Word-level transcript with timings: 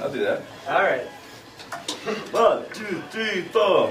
I'll 0.00 0.12
do 0.12 0.20
that. 0.20 0.42
All 0.68 0.82
right. 0.82 1.06
One, 2.32 2.64
two, 2.72 3.02
three, 3.10 3.42
four. 3.42 3.90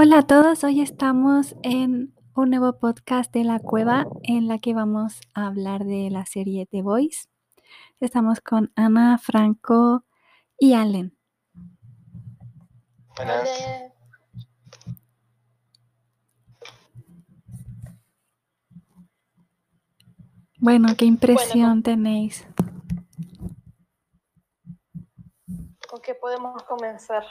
Hola 0.00 0.18
a 0.18 0.22
todos, 0.28 0.62
hoy 0.62 0.80
estamos 0.80 1.56
en 1.64 2.14
un 2.36 2.50
nuevo 2.50 2.78
podcast 2.78 3.34
de 3.34 3.42
la 3.42 3.58
cueva 3.58 4.06
en 4.22 4.46
la 4.46 4.60
que 4.60 4.72
vamos 4.72 5.20
a 5.34 5.48
hablar 5.48 5.86
de 5.86 6.08
la 6.08 6.24
serie 6.24 6.66
The 6.66 6.82
Voice. 6.82 7.26
Estamos 7.98 8.40
con 8.40 8.70
Ana, 8.76 9.18
Franco 9.18 10.04
y 10.56 10.74
Allen. 10.74 11.18
Buenas. 13.16 13.50
Bueno, 20.60 20.94
¿qué 20.96 21.06
impresión 21.06 21.82
tenéis? 21.82 22.46
¿Con 25.90 26.00
qué 26.00 26.14
podemos 26.14 26.62
comenzar? 26.62 27.24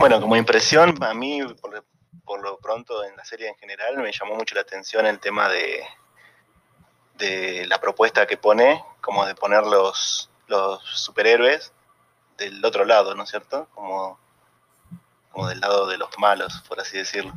Bueno, 0.00 0.18
como 0.18 0.34
impresión, 0.34 0.94
a 1.02 1.12
mí, 1.12 1.42
por, 1.60 2.42
lo 2.42 2.58
pronto, 2.58 3.04
en 3.04 3.14
la 3.18 3.24
serie 3.26 3.48
en 3.48 3.54
general, 3.56 3.98
me 3.98 4.10
llamó 4.10 4.34
mucho 4.34 4.54
la 4.54 4.62
atención 4.62 5.04
el 5.04 5.20
tema 5.20 5.50
de, 5.50 5.84
de 7.18 7.66
la 7.66 7.78
propuesta 7.82 8.26
que 8.26 8.38
pone, 8.38 8.82
como 9.02 9.26
de 9.26 9.34
poner 9.34 9.62
los, 9.66 10.30
los 10.46 10.82
superhéroes 10.84 11.74
del 12.38 12.64
otro 12.64 12.86
lado, 12.86 13.14
¿no 13.14 13.24
es 13.24 13.28
cierto? 13.28 13.68
Como, 13.74 14.18
como 15.32 15.48
del 15.48 15.60
lado 15.60 15.86
de 15.86 15.98
los 15.98 16.08
malos, 16.18 16.64
por 16.66 16.80
así 16.80 16.96
decirlo. 16.96 17.34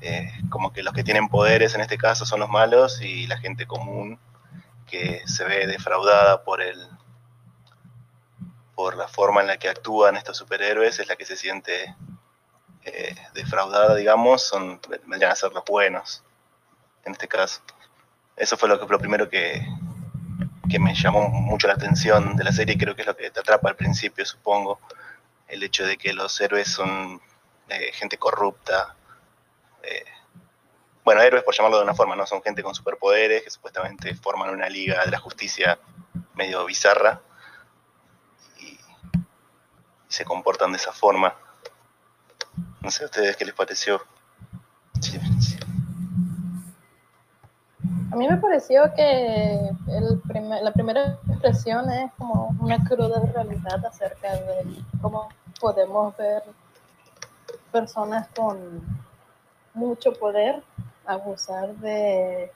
Eh, 0.00 0.32
como 0.48 0.72
que 0.72 0.82
los 0.82 0.94
que 0.94 1.04
tienen 1.04 1.28
poderes 1.28 1.74
en 1.74 1.82
este 1.82 1.98
caso 1.98 2.24
son 2.24 2.40
los 2.40 2.48
malos 2.48 3.02
y 3.02 3.26
la 3.26 3.36
gente 3.36 3.66
común 3.66 4.18
que 4.86 5.20
se 5.26 5.44
ve 5.44 5.66
defraudada 5.66 6.42
por 6.42 6.62
el 6.62 6.88
por 8.76 8.94
la 8.94 9.08
forma 9.08 9.40
en 9.40 9.46
la 9.48 9.56
que 9.56 9.70
actúan 9.70 10.16
estos 10.16 10.36
superhéroes 10.36 11.00
es 11.00 11.08
la 11.08 11.16
que 11.16 11.24
se 11.24 11.34
siente 11.34 11.96
eh, 12.84 13.16
defraudada, 13.32 13.96
digamos, 13.96 14.42
son 14.42 14.80
vendrían 15.06 15.32
a 15.32 15.34
ser 15.34 15.52
los 15.52 15.64
buenos 15.64 16.22
en 17.04 17.12
este 17.12 17.26
caso. 17.26 17.62
Eso 18.36 18.58
fue 18.58 18.68
lo 18.68 18.78
que 18.78 18.86
lo 18.86 18.98
primero 18.98 19.30
que, 19.30 19.66
que 20.68 20.78
me 20.78 20.94
llamó 20.94 21.28
mucho 21.28 21.66
la 21.68 21.72
atención 21.72 22.36
de 22.36 22.44
la 22.44 22.52
serie, 22.52 22.76
creo 22.76 22.94
que 22.94 23.00
es 23.00 23.06
lo 23.06 23.16
que 23.16 23.30
te 23.30 23.40
atrapa 23.40 23.70
al 23.70 23.76
principio, 23.76 24.26
supongo, 24.26 24.78
el 25.48 25.62
hecho 25.62 25.86
de 25.86 25.96
que 25.96 26.12
los 26.12 26.38
héroes 26.38 26.70
son 26.70 27.20
eh, 27.70 27.92
gente 27.94 28.18
corrupta, 28.18 28.94
eh, 29.82 30.04
bueno, 31.02 31.22
héroes 31.22 31.44
por 31.44 31.54
llamarlo 31.54 31.78
de 31.78 31.84
una 31.84 31.94
forma, 31.94 32.14
¿no? 32.14 32.26
Son 32.26 32.42
gente 32.42 32.62
con 32.62 32.74
superpoderes 32.74 33.42
que 33.42 33.50
supuestamente 33.50 34.14
forman 34.16 34.50
una 34.50 34.68
liga 34.68 35.02
de 35.02 35.10
la 35.10 35.18
justicia 35.18 35.78
medio 36.34 36.66
bizarra 36.66 37.22
se 40.16 40.24
comportan 40.24 40.72
de 40.72 40.78
esa 40.78 40.92
forma. 40.92 41.34
No 42.80 42.90
sé 42.90 43.02
a 43.02 43.06
ustedes 43.06 43.36
qué 43.36 43.44
les 43.44 43.54
pareció. 43.54 44.00
A 48.10 48.16
mí 48.16 48.26
me 48.28 48.36
pareció 48.38 48.94
que 48.94 49.70
el 49.88 50.20
primer- 50.26 50.62
la 50.62 50.72
primera 50.72 51.18
impresión 51.28 51.90
es 51.90 52.10
como 52.16 52.56
una 52.60 52.82
cruda 52.84 53.20
realidad 53.34 53.84
acerca 53.84 54.32
de 54.32 54.82
cómo 55.02 55.28
podemos 55.60 56.16
ver 56.16 56.42
personas 57.70 58.26
con 58.34 58.80
mucho 59.74 60.12
poder 60.14 60.62
abusar 61.04 61.74
de, 61.76 62.50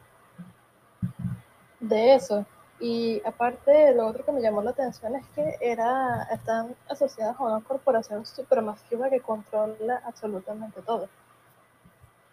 de 1.80 2.14
eso. 2.14 2.46
Y 2.80 3.20
aparte, 3.26 3.94
lo 3.94 4.06
otro 4.06 4.24
que 4.24 4.32
me 4.32 4.40
llamó 4.40 4.62
la 4.62 4.70
atención 4.70 5.14
es 5.14 5.26
que 5.34 5.56
era, 5.60 6.22
están 6.32 6.74
asociadas 6.88 7.38
a 7.38 7.42
una 7.42 7.60
corporación 7.60 8.24
supermasiva 8.24 9.10
que 9.10 9.20
controla 9.20 10.02
absolutamente 10.06 10.80
todo. 10.80 11.08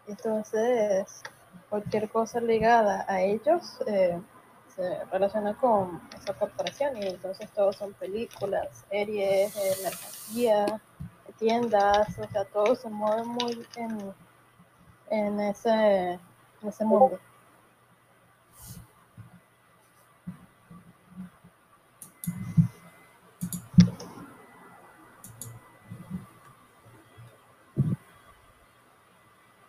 Entonces, 0.07 1.21
cualquier 1.69 2.09
cosa 2.09 2.39
ligada 2.39 3.05
a 3.09 3.21
ellos 3.21 3.77
eh, 3.87 4.21
se 4.73 5.03
relaciona 5.05 5.53
con 5.57 6.01
esa 6.17 6.33
corporación 6.33 6.95
y 6.97 7.07
entonces 7.07 7.49
todos 7.51 7.75
son 7.75 7.93
películas, 7.93 8.85
series, 8.89 9.53
eh, 9.57 9.75
mercancía, 9.83 10.81
tiendas, 11.37 12.17
o 12.19 12.27
sea, 12.27 12.45
todo 12.45 12.75
se 12.75 12.89
mueve 12.89 13.23
muy 13.23 13.67
en, 13.75 14.13
en, 15.09 15.39
ese, 15.41 16.13
en 16.13 16.69
ese 16.69 16.85
mundo. 16.85 17.19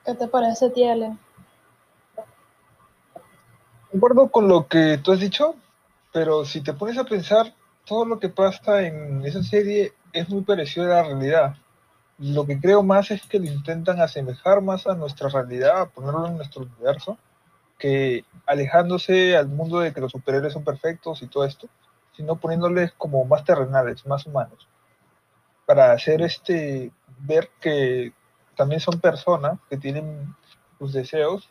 ¿Qué 0.08 0.14
te 0.14 0.26
parece? 0.26 0.70
De 0.70 1.14
acuerdo 3.94 4.28
con 4.30 4.48
lo 4.48 4.66
que 4.66 4.98
tú 5.04 5.12
has 5.12 5.20
dicho, 5.20 5.54
pero 6.14 6.46
si 6.46 6.62
te 6.62 6.72
pones 6.72 6.96
a 6.96 7.04
pensar, 7.04 7.52
todo 7.84 8.06
lo 8.06 8.18
que 8.18 8.30
pasa 8.30 8.86
en 8.86 9.22
esa 9.26 9.42
serie 9.42 9.92
es 10.14 10.30
muy 10.30 10.40
parecido 10.44 10.86
a 10.86 10.88
la 10.88 11.02
realidad. 11.02 11.56
Lo 12.16 12.46
que 12.46 12.58
creo 12.58 12.82
más 12.82 13.10
es 13.10 13.20
que 13.26 13.38
lo 13.38 13.44
intentan 13.44 14.00
asemejar 14.00 14.62
más 14.62 14.86
a 14.86 14.94
nuestra 14.94 15.28
realidad, 15.28 15.78
a 15.78 15.90
ponerlo 15.90 16.26
en 16.26 16.38
nuestro 16.38 16.62
universo, 16.62 17.18
que 17.78 18.24
alejándose 18.46 19.36
al 19.36 19.48
mundo 19.48 19.80
de 19.80 19.92
que 19.92 20.00
los 20.00 20.12
superhéroes 20.12 20.54
son 20.54 20.64
perfectos 20.64 21.20
y 21.20 21.26
todo 21.26 21.44
esto, 21.44 21.68
sino 22.16 22.36
poniéndoles 22.36 22.92
como 22.92 23.26
más 23.26 23.44
terrenales, 23.44 24.06
más 24.06 24.24
humanos, 24.24 24.66
para 25.66 25.92
hacer 25.92 26.22
este 26.22 26.92
ver 27.26 27.50
que 27.60 28.14
también 28.58 28.80
son 28.82 29.00
personas 29.00 29.60
que 29.70 29.78
tienen 29.78 30.36
sus 30.78 30.92
deseos 30.92 31.50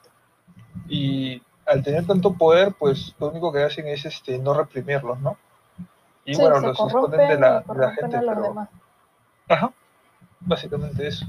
y 0.87 1.41
al 1.65 1.83
tener 1.83 2.05
tanto 2.05 2.35
poder, 2.37 2.75
pues 2.79 3.15
lo 3.19 3.29
único 3.29 3.51
que 3.53 3.63
hacen 3.63 3.87
es 3.87 4.05
este 4.05 4.39
no 4.39 4.53
reprimirlos, 4.53 5.19
¿no? 5.21 5.39
Y 6.25 6.35
Sí, 6.35 6.41
bueno, 6.41 6.59
los 6.61 6.85
esconden 6.85 7.27
de 7.27 7.39
la, 7.39 7.61
de 7.61 7.79
la 7.79 7.91
gente, 7.91 8.21
pero 8.27 8.41
demás. 8.43 8.69
ajá, 9.49 9.73
básicamente 10.41 11.07
eso. 11.07 11.27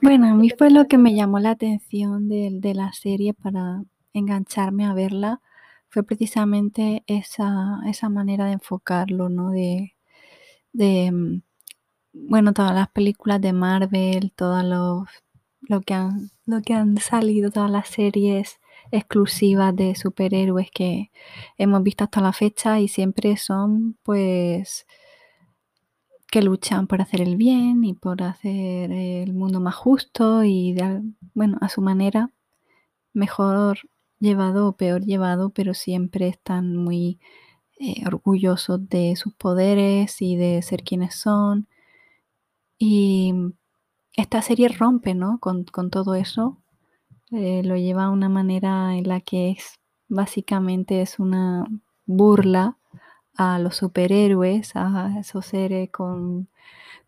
Bueno, 0.00 0.28
a 0.28 0.34
mí 0.34 0.50
fue 0.50 0.70
lo 0.70 0.86
que 0.86 0.98
me 0.98 1.14
llamó 1.14 1.38
la 1.40 1.50
atención 1.50 2.28
de, 2.28 2.50
de 2.52 2.74
la 2.74 2.92
serie 2.92 3.34
para 3.34 3.82
engancharme 4.12 4.86
a 4.86 4.94
verla, 4.94 5.40
fue 5.88 6.02
precisamente 6.04 7.04
esa, 7.06 7.80
esa 7.86 8.08
manera 8.08 8.46
de 8.46 8.52
enfocarlo, 8.52 9.28
¿no? 9.28 9.50
De, 9.50 9.94
de, 10.72 11.10
mm, 11.12 11.42
bueno, 12.12 12.52
todas 12.52 12.74
las 12.74 12.88
películas 12.90 13.40
de 13.40 13.52
Marvel, 13.52 14.32
todo 14.34 14.62
lo, 14.62 15.06
lo, 15.62 15.80
que 15.82 15.94
han, 15.94 16.30
lo 16.46 16.62
que 16.62 16.74
han 16.74 16.96
salido, 16.98 17.50
todas 17.50 17.70
las 17.70 17.88
series 17.88 18.60
exclusivas 18.90 19.74
de 19.76 19.94
superhéroes 19.94 20.70
que 20.72 21.10
hemos 21.58 21.82
visto 21.82 22.04
hasta 22.04 22.20
la 22.20 22.32
fecha 22.32 22.80
y 22.80 22.88
siempre 22.88 23.36
son, 23.36 23.98
pues, 24.02 24.86
que 26.30 26.42
luchan 26.42 26.86
por 26.86 27.00
hacer 27.00 27.22
el 27.22 27.36
bien 27.36 27.84
y 27.84 27.94
por 27.94 28.22
hacer 28.22 28.92
el 28.92 29.32
mundo 29.34 29.60
más 29.60 29.74
justo 29.74 30.44
y, 30.44 30.74
de, 30.74 31.02
bueno, 31.34 31.58
a 31.60 31.68
su 31.68 31.80
manera, 31.80 32.32
mejor 33.14 33.80
llevado 34.20 34.68
o 34.68 34.76
peor 34.76 35.04
llevado, 35.04 35.50
pero 35.50 35.74
siempre 35.74 36.28
están 36.28 36.76
muy 36.76 37.20
eh, 37.80 38.04
orgullosos 38.06 38.88
de 38.88 39.16
sus 39.16 39.34
poderes 39.34 40.20
y 40.22 40.36
de 40.36 40.62
ser 40.62 40.82
quienes 40.84 41.14
son. 41.16 41.68
Y 42.78 43.34
esta 44.14 44.42
serie 44.42 44.68
rompe, 44.68 45.14
¿no? 45.14 45.38
Con, 45.40 45.64
con 45.64 45.90
todo 45.90 46.14
eso. 46.14 46.58
eh, 47.32 47.62
lo 47.64 47.76
lleva 47.76 48.04
a 48.06 48.10
una 48.10 48.28
manera 48.28 48.96
en 48.96 49.08
la 49.08 49.20
que 49.20 49.50
es 49.52 49.76
básicamente 50.08 51.02
es 51.02 51.18
una 51.20 51.66
burla 52.06 52.78
a 53.36 53.58
los 53.60 53.76
superhéroes, 53.76 54.72
a 54.76 55.16
esos 55.20 55.46
seres 55.46 55.90
con, 55.92 56.48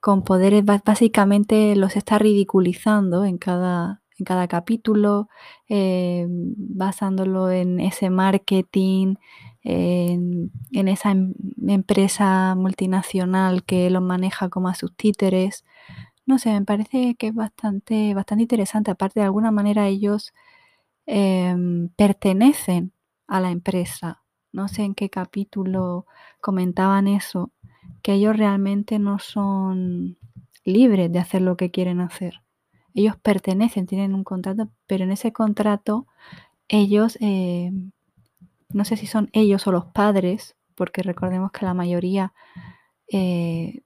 con 0.01 0.25
poderes, 0.25 0.65
básicamente 0.65 1.77
los 1.77 1.97
está 1.97 2.19
ridiculizando 2.19 3.25
en 3.25 3.39
cada, 3.39 4.03
en 4.19 4.25
cada 4.25 4.49
capítulo, 4.49 5.29
eh, 5.69 6.27
basándolo 6.31 7.51
en 7.51 7.81
ese 7.81 8.11
marketing, 8.11 9.17
en, 9.63 10.51
esa 10.89 11.11
em- 11.13 11.35
empresa 11.69 12.55
multinacional 12.57 13.65
que 13.65 13.91
los 13.91 14.03
maneja 14.03 14.49
como 14.49 14.69
a 14.69 14.75
sus 14.75 14.95
títeres. 14.97 15.65
No 16.27 16.39
sé, 16.39 16.53
me 16.53 16.65
parece 16.65 17.17
que 17.17 17.29
es 17.29 17.35
bastante, 17.35 18.15
bastante 18.15 18.43
interesante. 18.45 18.91
Aparte, 18.93 19.21
de 19.21 19.27
alguna 19.27 19.51
manera 19.53 19.89
ellos 19.89 20.33
em, 21.07 21.89
pertenecen 21.97 22.93
a 23.27 23.41
la 23.41 23.51
empresa. 23.51 24.23
No 24.53 24.69
sé 24.69 24.83
en 24.83 24.95
qué 24.95 25.11
capítulo 25.11 26.07
comentaban 26.41 27.07
eso, 27.09 27.53
que 28.03 28.15
ellos 28.15 28.37
realmente 28.37 28.99
no 28.99 29.19
son 29.19 30.19
libres 30.65 31.11
de 31.13 31.19
hacer 31.21 31.43
lo 31.43 31.57
que 31.57 31.71
quieren 31.71 32.01
hacer. 32.01 32.43
Ellos 32.95 33.17
pertenecen, 33.17 33.87
tienen 33.87 34.15
un 34.15 34.25
contrato, 34.25 34.71
pero 34.87 35.05
en 35.05 35.13
ese 35.13 35.33
contrato 35.33 36.07
ellos, 36.69 37.19
eh, 37.21 37.73
no 38.73 38.85
sé 38.85 38.97
si 38.97 39.07
son 39.07 39.29
ellos 39.33 39.67
o 39.67 39.73
los 39.73 39.87
padres, 39.87 40.57
porque 40.75 41.03
recordemos 41.03 41.53
que 41.53 41.65
la 41.65 41.75
mayoría, 41.75 42.33
eh, 43.09 43.83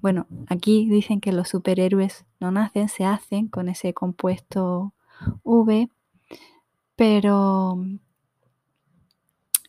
bueno, 0.00 0.26
aquí 0.48 0.88
dicen 0.88 1.20
que 1.20 1.32
los 1.32 1.48
superhéroes 1.48 2.26
no 2.40 2.50
nacen, 2.50 2.88
se 2.88 3.04
hacen 3.04 3.48
con 3.48 3.68
ese 3.68 3.94
compuesto 3.94 4.94
V, 5.42 5.88
pero 6.96 7.78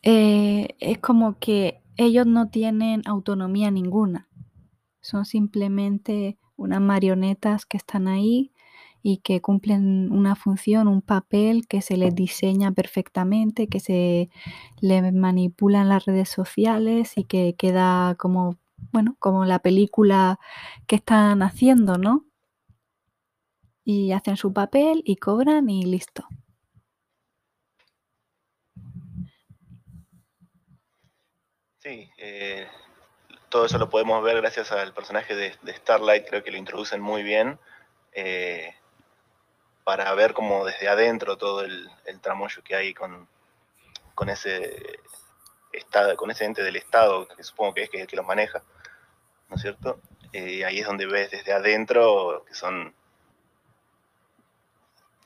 eh, 0.02 0.76
es 0.80 0.98
como 0.98 1.38
que 1.38 1.82
ellos 1.96 2.26
no 2.26 2.48
tienen 2.48 3.02
autonomía 3.06 3.70
ninguna. 3.70 4.28
Son 5.00 5.24
simplemente 5.24 6.38
unas 6.56 6.80
marionetas 6.80 7.66
que 7.66 7.76
están 7.76 8.08
ahí 8.08 8.52
y 9.10 9.18
que 9.18 9.40
cumplen 9.40 10.12
una 10.12 10.36
función, 10.36 10.86
un 10.86 11.00
papel 11.00 11.66
que 11.66 11.80
se 11.80 11.96
les 11.96 12.14
diseña 12.14 12.72
perfectamente, 12.72 13.66
que 13.66 13.80
se 13.80 14.28
le 14.82 15.12
manipulan 15.12 15.88
las 15.88 16.04
redes 16.04 16.28
sociales 16.28 17.16
y 17.16 17.24
que 17.24 17.54
queda 17.56 18.16
como, 18.18 18.58
bueno, 18.92 19.16
como 19.18 19.46
la 19.46 19.60
película 19.60 20.38
que 20.86 20.96
están 20.96 21.40
haciendo, 21.40 21.96
¿no? 21.96 22.26
Y 23.82 24.12
hacen 24.12 24.36
su 24.36 24.52
papel 24.52 25.02
y 25.06 25.16
cobran 25.16 25.70
y 25.70 25.84
listo. 25.84 26.28
Sí, 31.78 32.10
eh, 32.18 32.66
todo 33.48 33.64
eso 33.64 33.78
lo 33.78 33.88
podemos 33.88 34.22
ver 34.22 34.36
gracias 34.36 34.70
al 34.70 34.92
personaje 34.92 35.34
de, 35.34 35.54
de 35.62 35.72
Starlight, 35.72 36.26
creo 36.28 36.44
que 36.44 36.50
lo 36.50 36.58
introducen 36.58 37.00
muy 37.00 37.22
bien, 37.22 37.58
eh, 38.12 38.74
para 39.88 40.12
ver 40.12 40.34
como 40.34 40.66
desde 40.66 40.86
adentro 40.86 41.38
todo 41.38 41.62
el, 41.62 41.90
el 42.04 42.20
tramollo 42.20 42.62
que 42.62 42.76
hay 42.76 42.92
con, 42.92 43.26
con 44.14 44.28
ese 44.28 45.00
estado, 45.72 46.14
con 46.14 46.30
ese 46.30 46.44
ente 46.44 46.62
del 46.62 46.76
Estado, 46.76 47.26
que 47.26 47.42
supongo 47.42 47.72
que 47.72 47.84
es 47.84 47.88
que, 47.88 48.06
que 48.06 48.16
los 48.16 48.26
maneja, 48.26 48.62
¿no 49.48 49.56
es 49.56 49.62
cierto? 49.62 49.98
Eh, 50.34 50.62
ahí 50.66 50.80
es 50.80 50.86
donde 50.86 51.06
ves 51.06 51.30
desde 51.30 51.54
adentro 51.54 52.44
que 52.46 52.52
son, 52.52 52.94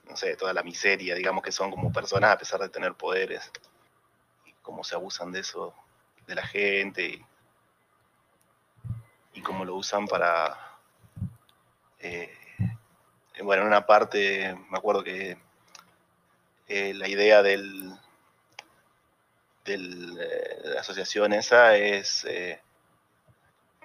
no 0.05 0.17
sé, 0.17 0.37
toda 0.37 0.53
la 0.53 0.63
miseria, 0.63 1.17
digamos 1.17 1.43
que 1.43 1.51
son 1.51 1.73
como 1.73 1.93
personas 1.93 2.31
a 2.31 2.39
pesar 2.39 2.61
de 2.61 2.69
tener 2.69 2.95
poderes, 2.95 3.51
y 4.47 4.53
cómo 4.63 4.85
se 4.85 4.95
abusan 4.95 5.33
de 5.33 5.41
eso 5.41 5.75
de 6.29 6.37
la 6.37 6.47
gente 6.47 7.05
y, 7.05 7.27
y 9.35 9.43
cómo 9.43 9.65
lo 9.65 9.75
usan 9.75 10.07
para 10.07 10.57
eh, 11.99 12.33
bueno 13.43 13.63
en 13.63 13.69
una 13.69 13.87
parte 13.87 14.55
me 14.71 14.79
acuerdo 14.79 15.03
que 15.03 15.37
eh, 16.69 16.95
la 16.95 17.09
idea 17.09 17.43
del 17.43 17.93
eh, 19.65 19.77
de 19.77 20.75
la 20.75 20.81
asociación 20.81 21.33
esa 21.33 21.77
es 21.77 22.25
eh, 22.25 22.61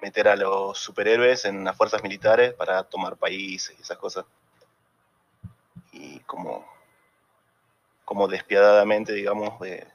meter 0.02 0.28
a 0.28 0.36
los 0.36 0.78
superhéroes 0.78 1.44
en 1.44 1.64
las 1.64 1.76
fuerzas 1.76 2.02
militares 2.02 2.54
para 2.54 2.82
tomar 2.84 3.16
países 3.16 3.76
y 3.78 3.82
esas 3.82 3.98
cosas 3.98 4.24
y 5.92 6.20
como 6.20 6.66
como 8.04 8.28
despiadadamente 8.28 9.12
digamos 9.12 9.58
de 9.60 9.86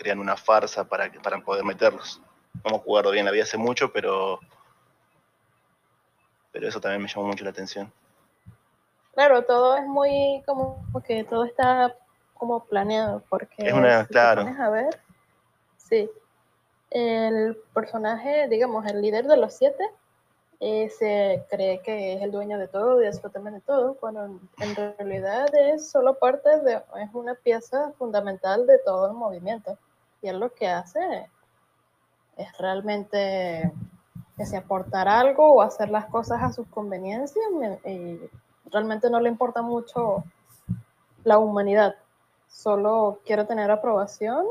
crean 0.00 0.18
una 0.18 0.36
farsa 0.36 0.88
para, 0.88 1.10
para 1.12 1.38
poder 1.40 1.64
meterlos. 1.64 2.20
No 2.64 2.70
me 2.70 2.76
acuerdo 2.76 3.10
bien, 3.10 3.26
la 3.26 3.30
vi 3.30 3.40
hace 3.40 3.58
mucho, 3.58 3.92
pero, 3.92 4.40
pero 6.52 6.68
eso 6.68 6.80
también 6.80 7.02
me 7.02 7.08
llamó 7.08 7.28
mucho 7.28 7.44
la 7.44 7.50
atención. 7.50 7.92
Claro, 9.12 9.44
todo 9.44 9.76
es 9.76 9.86
muy 9.86 10.42
como 10.46 10.84
que 11.06 11.24
todo 11.24 11.44
está 11.44 11.94
como 12.34 12.64
planeado, 12.64 13.22
porque 13.28 13.66
Es 13.68 13.72
una- 13.72 14.02
si 14.02 14.06
te 14.08 14.12
claro. 14.14 14.42
pones 14.44 14.58
a 14.60 14.70
ver, 14.70 15.00
sí, 15.76 16.10
el 16.90 17.56
personaje, 17.74 18.48
digamos, 18.48 18.86
el 18.86 19.00
líder 19.02 19.26
de 19.26 19.36
los 19.36 19.54
siete, 19.54 19.84
eh, 20.60 20.90
se 20.90 21.44
cree 21.50 21.80
que 21.82 22.14
es 22.14 22.22
el 22.22 22.30
dueño 22.32 22.58
de 22.58 22.68
todo 22.68 23.02
y 23.02 23.06
absolutamente 23.06 23.60
todo, 23.62 23.94
cuando 23.94 24.24
en, 24.26 24.40
en 24.60 24.76
realidad 24.76 25.48
es 25.54 25.90
solo 25.90 26.18
parte 26.18 26.48
de, 26.60 26.74
es 27.02 27.10
una 27.14 27.34
pieza 27.34 27.92
fundamental 27.98 28.66
de 28.66 28.78
todo 28.84 29.06
el 29.08 29.14
movimiento. 29.14 29.78
Y 30.22 30.28
él 30.28 30.38
lo 30.38 30.52
que 30.52 30.68
hace 30.68 31.30
es 32.36 32.58
realmente 32.58 33.72
que 34.40 34.46
se 34.46 34.56
aportar 34.56 35.06
algo 35.06 35.52
o 35.52 35.60
hacer 35.60 35.90
las 35.90 36.06
cosas 36.06 36.42
a 36.42 36.50
sus 36.50 36.66
conveniencias 36.68 37.44
y 37.84 38.18
realmente 38.72 39.10
no 39.10 39.20
le 39.20 39.28
importa 39.28 39.60
mucho 39.60 40.24
la 41.24 41.36
humanidad. 41.36 41.94
Solo 42.48 43.20
quiero 43.26 43.46
tener 43.46 43.70
aprobación 43.70 44.46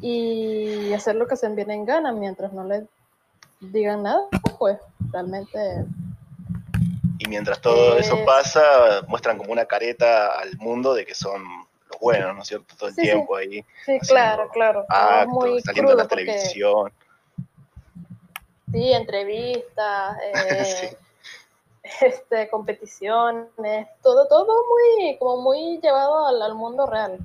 y 0.00 0.92
hacer 0.92 1.16
lo 1.16 1.26
que 1.26 1.34
se 1.36 1.48
viene 1.48 1.74
en 1.74 1.86
gana 1.86 2.12
mientras 2.12 2.52
no 2.52 2.62
le 2.62 2.86
digan 3.58 4.04
nada, 4.04 4.20
pues 4.60 4.78
realmente 5.10 5.84
Y 7.18 7.28
mientras 7.28 7.60
todo 7.60 7.98
eso 7.98 8.14
Es- 8.14 8.24
pasa, 8.26 8.62
muestran 9.08 9.38
como 9.38 9.50
una 9.50 9.64
careta 9.66 10.38
al 10.38 10.56
mundo 10.58 10.94
de 10.94 11.04
que 11.04 11.16
son 11.16 11.42
los 11.90 11.98
buenos, 12.00 12.32
¿no 12.36 12.42
es 12.42 12.46
cierto? 12.46 12.76
Todo 12.78 12.90
el 12.90 12.94
Sí, 12.94 13.02
tiempo 13.02 13.34
ahí, 13.34 13.64
sí, 13.84 13.98
claro, 14.06 14.48
claro. 14.50 14.84
actos, 14.88 15.34
muy 15.34 15.60
saliendo 15.62 15.90
en 15.90 15.98
la 15.98 16.04
porque 16.06 16.24
televisión. 16.26 16.92
Sí, 18.72 18.92
entrevistas, 18.92 20.18
eh, 20.34 20.96
Sí. 21.84 22.06
este, 22.06 22.48
competiciones, 22.50 23.88
todo, 24.02 24.26
todo 24.28 24.46
muy, 24.68 25.18
como 25.18 25.42
muy 25.42 25.80
llevado 25.80 26.26
al, 26.26 26.42
al 26.42 26.54
mundo 26.54 26.86
real. 26.86 27.18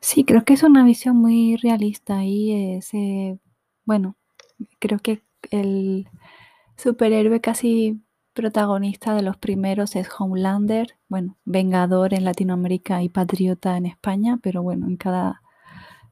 Sí, 0.00 0.24
creo 0.24 0.44
que 0.44 0.54
es 0.54 0.62
una 0.62 0.84
visión 0.84 1.16
muy 1.16 1.56
realista 1.56 2.24
y 2.24 2.74
es, 2.76 2.92
eh, 2.94 3.38
bueno, 3.84 4.16
creo 4.80 4.98
que 4.98 5.22
el 5.50 6.08
superhéroe 6.76 7.40
casi 7.40 8.02
protagonista 8.34 9.14
de 9.14 9.22
los 9.22 9.36
primeros 9.38 9.96
es 9.96 10.08
Homelander, 10.18 10.98
bueno, 11.08 11.38
Vengador 11.44 12.14
en 12.14 12.24
Latinoamérica 12.24 13.02
y 13.02 13.08
Patriota 13.10 13.76
en 13.76 13.86
España, 13.86 14.38
pero 14.42 14.62
bueno, 14.62 14.86
en 14.88 14.96
cada, 14.96 15.42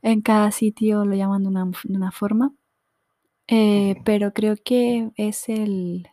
en 0.03 0.21
cada 0.23 0.51
sitio 0.53 1.05
lo 1.05 1.15
llaman 1.15 1.43
de 1.43 1.49
una, 1.49 1.65
de 1.85 1.97
una 1.97 2.13
forma. 2.13 2.53
Eh, 3.49 3.97
pero 4.05 4.33
creo 4.33 4.57
que 4.63 5.11
es 5.17 5.49
el, 5.49 6.09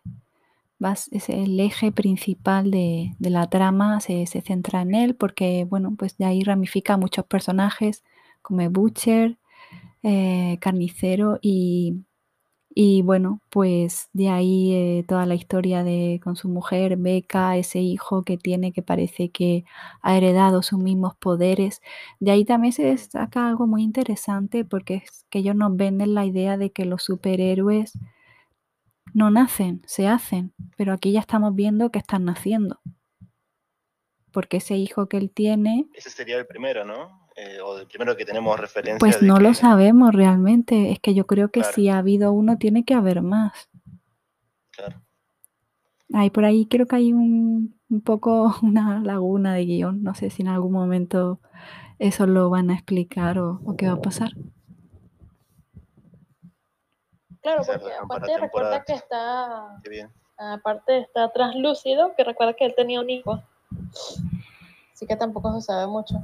es 1.12 1.30
el 1.30 1.60
eje 1.60 1.92
principal 1.92 2.72
de, 2.72 3.14
de 3.20 3.30
la 3.30 3.48
trama, 3.50 4.00
se, 4.02 4.26
se 4.26 4.42
centra 4.42 4.82
en 4.82 4.96
él 4.96 5.16
porque, 5.16 5.66
bueno, 5.66 5.96
pues 5.98 6.18
de 6.18 6.26
ahí 6.26 6.44
ramifica 6.44 6.94
a 6.96 6.98
muchos 6.98 7.26
personajes 7.26 8.04
como 8.42 8.68
Butcher, 8.70 9.38
eh, 10.04 10.58
Carnicero 10.62 11.40
y, 11.42 12.06
y, 12.80 13.02
bueno, 13.02 13.42
pues 13.50 14.08
de 14.14 14.30
ahí 14.30 14.72
eh, 14.72 15.06
toda 15.08 15.26
la 15.26 15.34
historia 15.34 15.84
de 15.84 16.22
con 16.24 16.36
su 16.36 16.48
mujer, 16.48 16.96
Becca, 16.96 17.58
ese 17.58 17.80
hijo 17.80 18.22
que 18.22 18.38
tiene 18.38 18.72
que 18.72 18.84
parece 18.84 19.32
que 19.32 19.66
ha 20.04 20.16
heredado 20.16 20.62
sus 20.62 20.78
mismos 20.78 21.16
poderes. 21.16 21.82
De 22.20 22.30
ahí 22.30 22.46
también 22.46 22.74
se 22.74 22.84
destaca 22.84 23.48
algo 23.48 23.66
muy 23.66 23.82
interesante 23.82 24.64
porque 24.64 24.98
es 24.98 25.26
que 25.32 25.40
ellos 25.40 25.56
nos 25.56 25.76
venden 25.76 26.14
la 26.14 26.28
idea 26.28 26.56
de 26.56 26.72
que 26.72 26.86
los 26.86 27.02
superhéroes 27.02 27.94
no 29.12 29.32
nacen, 29.32 29.82
se 29.88 30.08
hacen, 30.08 30.54
pero 30.78 30.94
aquí 30.94 31.12
ya 31.12 31.22
estamos 31.22 31.56
viendo 31.56 31.90
que 31.90 31.98
están 31.98 32.26
naciendo. 32.26 32.80
Porque 34.32 34.58
ese 34.58 34.76
hijo 34.76 35.10
que 35.10 35.18
él 35.18 35.32
tiene, 35.32 35.88
Ese 35.96 36.12
sería 36.12 36.38
el 36.38 36.46
primero, 36.46 36.86
¿no? 36.86 37.27
Eh, 37.40 37.62
o 37.62 37.78
el 37.78 37.86
primero 37.86 38.18
que 38.18 38.26
tenemos 38.26 38.60
referencia 38.60 38.98
pues 38.98 39.22
no 39.22 39.36
que, 39.36 39.44
lo 39.44 39.54
sabemos 39.54 40.12
realmente. 40.14 40.92
Es 40.92 41.00
que 41.00 41.14
yo 41.14 41.28
creo 41.28 41.50
que 41.50 41.60
Claro. 41.60 41.76
si 41.76 41.88
ha 41.88 42.00
habido 42.00 42.32
uno, 42.34 42.58
tiene 42.58 42.84
que 42.84 42.96
haber 42.96 43.22
más. 43.22 43.70
Claro. 44.72 45.02
Ahí 46.14 46.32
por 46.32 46.46
ahí 46.46 46.66
creo 46.66 46.88
que 46.88 46.96
hay 46.96 47.14
un, 47.14 47.80
un 47.90 48.02
poco 48.02 48.56
una 48.64 49.02
laguna 49.02 49.54
de 49.54 49.66
guion. 49.66 50.02
No 50.02 50.16
sé 50.16 50.32
si 50.32 50.42
en 50.42 50.48
algún 50.48 50.72
momento 50.72 51.40
eso 52.00 52.26
lo 52.26 52.50
van 52.50 52.72
a 52.72 52.74
explicar 52.74 53.38
o, 53.38 53.62
o 53.64 53.76
qué 53.78 53.88
va 53.88 53.94
a 53.94 54.02
pasar. 54.02 54.32
Claro, 57.42 57.62
porque 57.66 57.94
aparte 58.02 58.38
recuerda 58.40 58.84
que 58.84 58.94
está, 58.94 59.80
Qué 59.84 59.90
bien. 59.90 60.10
aparte 60.38 60.98
está 60.98 61.32
translúcido, 61.32 62.14
que 62.16 62.24
recuerda 62.24 62.54
que 62.54 62.66
él 62.66 62.74
tenía 62.76 63.00
un 63.00 63.10
hijo. 63.10 63.42
Así 64.92 65.06
que 65.06 65.16
tampoco 65.16 65.54
se 65.54 65.62
sabe 65.62 65.88
mucho. 65.88 66.16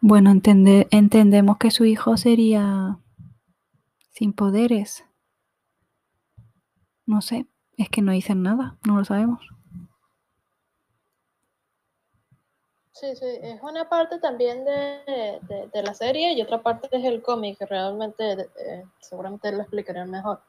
Bueno, 0.00 0.30
entende- 0.30 0.88
entendemos 0.90 1.58
que 1.58 1.70
su 1.70 1.84
hijo 1.84 2.16
sería 2.16 2.98
sin 4.10 4.32
poderes. 4.32 5.04
No 7.06 7.20
sé, 7.20 7.46
es 7.76 7.88
que 7.88 8.02
no 8.02 8.12
dicen 8.12 8.42
nada, 8.42 8.76
no 8.86 8.96
lo 8.96 9.04
sabemos. 9.04 9.40
Sí, 12.92 13.06
sí, 13.16 13.24
es 13.42 13.60
una 13.62 13.88
parte 13.88 14.18
también 14.18 14.64
de, 14.64 15.40
de- 15.48 15.70
de 15.72 15.82
la 15.82 15.94
serie 15.94 16.34
y 16.34 16.42
otra 16.42 16.62
parte 16.62 16.88
es 16.92 17.04
el 17.04 17.22
cómic, 17.22 17.56
que 17.58 17.64
realmente 17.66 18.32
eh, 18.58 18.84
seguramente 19.00 19.50
lo 19.52 19.62
explicaré 19.62 20.04
mejor. 20.04 20.40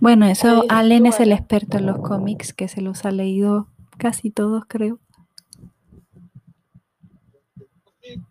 Bueno, 0.00 0.24
eso 0.24 0.62
Sí, 0.62 0.66
Allen 0.70 1.04
es 1.04 1.20
el 1.20 1.32
experto 1.32 1.76
en 1.76 1.84
los 1.86 1.98
cómics, 1.98 2.54
que 2.54 2.68
se 2.68 2.80
los 2.80 3.04
ha 3.04 3.10
leído 3.10 3.66
casi 3.98 4.30
todos, 4.30 4.64
creo. 4.66 4.98
Sí, 8.00 8.22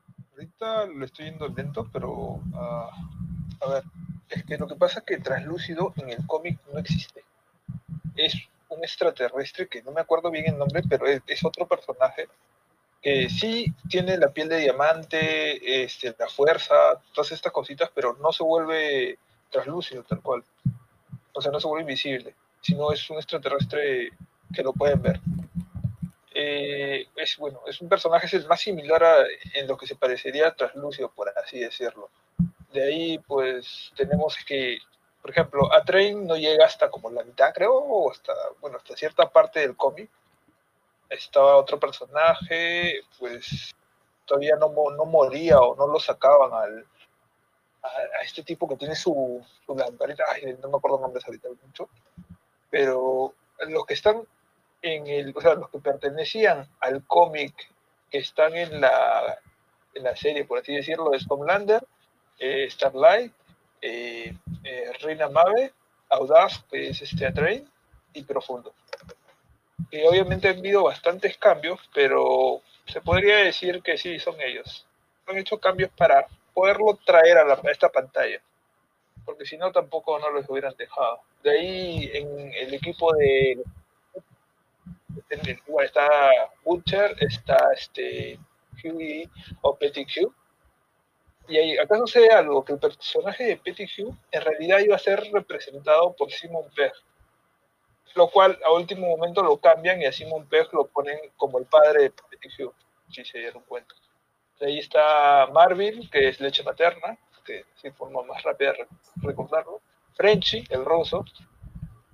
lo 0.59 1.05
estoy 1.05 1.25
yendo 1.25 1.47
lento, 1.47 1.87
pero 1.91 2.41
ah, 2.53 2.89
a 3.61 3.69
ver, 3.69 3.83
es 4.29 4.43
que 4.43 4.57
lo 4.57 4.67
que 4.67 4.75
pasa 4.75 4.99
es 4.99 5.05
que 5.05 5.17
Translúcido 5.17 5.93
en 5.97 6.09
el 6.09 6.25
cómic 6.27 6.59
no 6.73 6.79
existe. 6.79 7.23
Es 8.15 8.35
un 8.69 8.83
extraterrestre 8.83 9.67
que 9.67 9.81
no 9.81 9.91
me 9.91 10.01
acuerdo 10.01 10.29
bien 10.29 10.47
el 10.47 10.57
nombre, 10.57 10.81
pero 10.87 11.07
es, 11.07 11.21
es 11.27 11.45
otro 11.45 11.67
personaje 11.67 12.27
que 13.01 13.29
sí 13.29 13.73
tiene 13.89 14.17
la 14.17 14.31
piel 14.31 14.49
de 14.49 14.57
diamante, 14.57 15.83
este, 15.83 16.13
la 16.19 16.27
fuerza, 16.27 16.75
todas 17.13 17.31
estas 17.31 17.53
cositas, 17.53 17.89
pero 17.95 18.17
no 18.21 18.33
se 18.33 18.43
vuelve 18.43 19.17
translúcido 19.49 20.03
tal 20.03 20.21
cual. 20.21 20.43
O 21.33 21.41
sea, 21.41 21.51
no 21.51 21.59
se 21.59 21.67
vuelve 21.67 21.83
invisible, 21.83 22.35
sino 22.61 22.91
es 22.91 23.09
un 23.09 23.17
extraterrestre 23.17 24.09
que 24.53 24.63
lo 24.63 24.73
pueden 24.73 25.01
ver. 25.01 25.21
Eh, 26.41 27.05
es 27.17 27.35
bueno, 27.35 27.63
es 27.67 27.81
un 27.81 27.89
personaje 27.89 28.25
es 28.25 28.33
el 28.33 28.47
más 28.47 28.61
similar 28.61 29.03
a, 29.03 29.25
en 29.55 29.67
lo 29.67 29.75
que 29.75 29.85
se 29.85 29.97
parecería 29.97 30.47
a 30.47 30.55
Translúcido, 30.55 31.11
por 31.11 31.27
así 31.37 31.59
decirlo. 31.59 32.09
De 32.71 32.81
ahí, 32.81 33.19
pues, 33.19 33.91
tenemos 33.97 34.37
que, 34.47 34.77
por 35.21 35.31
ejemplo, 35.31 35.73
a 35.73 35.83
Train 35.83 36.25
no 36.25 36.37
llega 36.37 36.65
hasta 36.65 36.89
como 36.89 37.11
la 37.11 37.25
mitad, 37.25 37.53
creo, 37.53 37.75
o 37.75 38.09
hasta, 38.09 38.31
bueno, 38.61 38.77
hasta 38.77 38.95
cierta 38.95 39.29
parte 39.29 39.59
del 39.59 39.75
cómic. 39.75 40.09
Estaba 41.09 41.57
otro 41.57 41.77
personaje, 41.77 43.01
pues, 43.19 43.75
todavía 44.23 44.55
no, 44.55 44.71
no 44.91 45.05
moría 45.05 45.59
o 45.59 45.75
no 45.75 45.87
lo 45.87 45.99
sacaban 45.99 46.53
al, 46.53 46.85
a, 47.83 47.87
a 47.87 48.23
este 48.23 48.43
tipo 48.43 48.65
que 48.65 48.77
tiene 48.77 48.95
su, 48.95 49.45
su 49.65 49.75
lamparita, 49.75 50.23
ay, 50.33 50.57
no 50.61 50.69
me 50.69 50.77
acuerdo 50.77 51.01
nombres 51.01 51.25
ahorita 51.25 51.49
mucho, 51.65 51.89
pero 52.69 53.33
los 53.67 53.85
que 53.85 53.95
están 53.95 54.23
en 54.81 55.07
el, 55.07 55.33
o 55.35 55.41
sea, 55.41 55.55
los 55.55 55.69
que 55.69 55.79
pertenecían 55.79 56.67
al 56.79 57.03
cómic 57.05 57.53
que 58.09 58.19
están 58.19 58.55
en 58.55 58.81
la, 58.81 59.37
en 59.93 60.03
la 60.03 60.15
serie, 60.15 60.45
por 60.45 60.59
así 60.59 60.73
decirlo, 60.75 61.13
es 61.13 61.25
Homelander, 61.29 61.83
eh, 62.39 62.67
Starlight, 62.69 63.33
eh, 63.81 64.33
eh, 64.63 64.91
Reina 65.01 65.29
Mave, 65.29 65.73
Audaz, 66.09 66.63
que 66.71 66.89
es 66.89 67.01
este 67.01 67.25
Atrain, 67.27 67.69
y 68.13 68.23
Profundo. 68.23 68.73
Y 69.91 70.01
obviamente 70.05 70.47
han 70.49 70.57
habido 70.59 70.83
bastantes 70.83 71.37
cambios, 71.37 71.79
pero 71.93 72.61
se 72.85 73.01
podría 73.01 73.37
decir 73.37 73.81
que 73.81 73.97
sí, 73.97 74.19
son 74.19 74.35
ellos. 74.41 74.85
Han 75.27 75.37
hecho 75.37 75.59
cambios 75.59 75.91
para 75.97 76.25
poderlo 76.53 76.97
traer 77.05 77.37
a, 77.37 77.45
la- 77.45 77.53
a 77.55 77.71
esta 77.71 77.89
pantalla, 77.89 78.41
porque 79.25 79.45
si 79.45 79.57
no 79.57 79.71
tampoco 79.71 80.19
no 80.19 80.29
los 80.31 80.49
hubieran 80.49 80.75
dejado. 80.77 81.21
De 81.43 81.51
ahí 81.51 82.11
en 82.13 82.53
el 82.53 82.73
equipo 82.73 83.13
de 83.15 83.63
el- 85.29 85.59
igual 85.67 85.85
está 85.85 86.07
Butcher, 86.63 87.15
está 87.19 87.57
este 87.75 88.39
Huey 88.83 89.29
o 89.61 89.75
Petty 89.77 90.05
Hugh. 90.05 90.33
Y 91.47 91.57
ahí, 91.57 91.77
acá 91.77 91.97
sucede 91.97 92.29
algo, 92.31 92.63
que 92.63 92.73
el 92.73 92.79
personaje 92.79 93.43
de 93.43 93.57
Petty 93.57 93.85
Hugh 93.85 94.15
en 94.31 94.41
realidad 94.41 94.79
iba 94.79 94.95
a 94.95 94.99
ser 94.99 95.19
representado 95.31 96.15
por 96.15 96.31
Simon 96.31 96.69
Pegg. 96.75 96.93
Lo 98.15 98.29
cual 98.29 98.57
a 98.65 98.71
último 98.71 99.07
momento 99.07 99.41
lo 99.43 99.57
cambian 99.57 100.01
y 100.01 100.05
a 100.05 100.11
Simon 100.11 100.47
Pegg 100.47 100.67
lo 100.73 100.87
ponen 100.87 101.17
como 101.37 101.57
el 101.59 101.65
padre 101.65 102.03
de 102.03 102.09
Petty 102.11 102.49
Hugh, 102.63 102.73
si 103.11 103.23
se 103.25 103.39
dieron 103.39 103.63
cuenta. 103.63 103.95
De 104.59 104.67
ahí 104.67 104.79
está 104.79 105.47
Marvin, 105.53 106.09
que 106.09 106.27
es 106.27 106.39
leche 106.39 106.63
materna, 106.63 107.17
que 107.45 107.65
sí 107.75 107.89
forma 107.91 108.21
más 108.23 108.43
rápida 108.43 108.73
re- 108.73 108.87
recordarlo. 109.17 109.81
Frenchy, 110.13 110.65
el 110.69 110.85
ruso. 110.85 111.23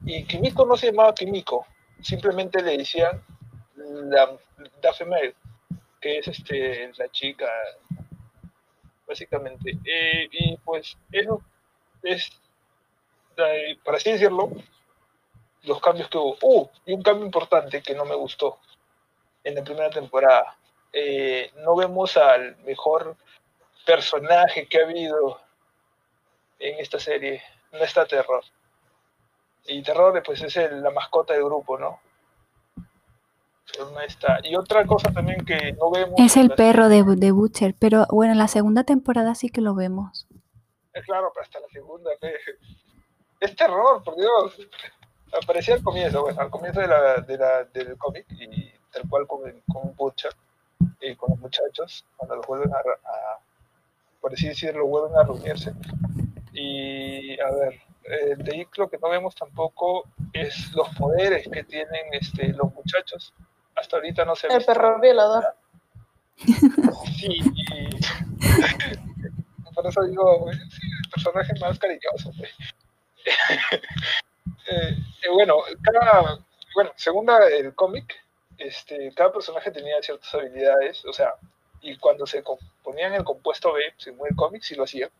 Y 0.06 0.24
Kimiko 0.26 0.66
no 0.66 0.78
se 0.78 0.92
llamaba 0.92 1.14
Kimiko, 1.16 1.66
simplemente 2.02 2.62
le 2.62 2.78
decían 2.78 3.24
la 3.76 4.38
Daphne 4.82 5.08
Male, 5.08 5.36
que 6.00 6.20
es 6.20 6.28
este, 6.28 6.92
la 6.98 7.10
chica, 7.10 7.48
básicamente. 9.08 9.78
Eh, 9.86 10.28
y 10.32 10.58
pues 10.58 10.98
eso 11.12 11.42
es, 12.04 12.30
por 13.84 13.96
así 13.96 14.12
decirlo, 14.12 14.52
los 15.64 15.82
cambios 15.82 16.10
que 16.10 16.18
hubo. 16.18 16.38
Uh, 16.42 16.70
y 16.86 16.94
un 16.94 17.02
cambio 17.02 17.26
importante 17.26 17.82
que 17.82 17.96
no 17.96 18.06
me 18.06 18.16
gustó 18.16 18.60
en 19.44 19.56
la 19.56 19.64
primera 19.64 19.90
temporada. 19.90 20.58
Eh, 20.94 21.52
no 21.58 21.76
vemos 21.76 22.16
al 22.18 22.56
mejor 22.58 23.18
personaje 23.86 24.68
que 24.68 24.80
ha 24.80 24.84
habido 24.84 25.42
en 26.60 26.80
esta 26.80 27.00
serie. 27.00 27.44
No 27.72 27.80
está 27.80 28.06
Terror. 28.06 28.44
Y 29.68 29.82
Terror 29.84 30.22
pues 30.24 30.42
es 30.42 30.56
el- 30.58 30.82
la 30.84 30.92
mascota 30.92 31.34
del 31.34 31.44
grupo, 31.46 31.78
¿no? 31.78 32.00
Pero 33.72 33.90
no 33.92 34.00
está. 34.02 34.40
Y 34.44 34.56
otra 34.56 34.86
cosa 34.86 35.12
también 35.12 35.44
que 35.44 35.74
no 35.74 35.90
vemos... 35.90 36.14
Es 36.18 36.38
el 36.38 36.52
perro 36.52 36.88
de, 36.88 37.04
de 37.04 37.32
Butcher, 37.32 37.74
pero 37.80 38.06
bueno, 38.10 38.34
en 38.34 38.38
la 38.40 38.48
segunda 38.48 38.84
temporada 38.84 39.34
sí 39.36 39.50
que 39.50 39.62
lo 39.62 39.74
vemos. 39.76 40.28
Eh, 40.94 41.02
Claro, 41.02 41.32
pero 41.34 41.44
hasta 41.44 41.60
la 41.60 41.68
segunda. 41.70 42.12
Es 43.40 43.56
terror, 43.56 44.04
por 44.04 44.16
Dios. 44.16 44.68
Aparecía 45.42 45.74
al 45.76 45.84
comienzo, 45.84 46.22
bueno, 46.22 46.40
al 46.40 46.50
comienzo 46.50 46.80
de 46.80 46.88
la, 46.88 47.16
de 47.18 47.38
la- 47.38 47.64
del 47.66 47.98
cómic, 47.98 48.26
y 48.30 48.72
tal 48.94 49.04
cual 49.10 49.28
con, 49.28 49.42
con 49.72 49.94
Butcher, 49.96 50.32
y 51.02 51.16
con 51.16 51.32
los 51.32 51.40
muchachos, 51.40 52.06
cuando 52.16 52.38
los 52.38 52.48
vuelven 52.48 52.72
a, 52.72 52.78
a- 52.78 53.40
por 54.22 54.32
así 54.34 54.48
decirlo, 54.48 54.86
vuelven 54.88 55.18
a 55.18 55.24
reunirse. 55.24 55.74
Y 56.54 57.38
a 57.42 57.52
ver, 57.52 57.82
eh, 58.08 58.36
de 58.38 58.68
lo 58.78 58.90
que 58.90 58.98
no 59.00 59.10
vemos 59.10 59.36
tampoco 59.36 60.08
es 60.32 60.72
los 60.74 60.90
poderes 60.96 61.48
que 61.52 61.64
tienen 61.64 62.14
este, 62.14 62.50
los 62.50 62.74
muchachos. 62.74 63.34
Hasta 63.76 63.98
ahorita 63.98 64.26
no 64.26 64.36
se 64.36 64.48
ha 64.48 64.56
El 64.56 64.66
perro 64.66 65.00
violador. 65.00 65.56
Sí, 66.38 67.30
y 67.30 67.90
por 69.76 69.88
eso 69.88 70.04
digo, 70.04 70.52
sí, 70.52 70.88
el 71.04 71.10
personaje 71.10 71.54
más 71.60 71.80
cariñoso. 71.80 72.32
Eh, 74.68 74.98
eh, 75.24 75.30
bueno, 75.32 75.58
cada, 75.84 76.40
bueno, 76.74 76.92
según 76.96 77.30
el 77.52 77.76
cómic, 77.76 78.16
este, 78.58 79.12
cada 79.14 79.32
personaje 79.32 79.70
tenía 79.70 80.02
ciertas 80.02 80.34
habilidades, 80.34 81.06
o 81.06 81.14
sea, 81.14 81.36
y 81.82 81.98
cuando 81.98 82.26
se 82.26 82.44
ponían 82.84 83.14
el 83.14 83.24
compuesto 83.24 83.74
B, 83.74 83.82
según 83.98 84.28
el 84.28 84.36
cómic, 84.36 84.64
sí 84.64 84.74
lo 84.74 84.86
hacían. 84.86 85.12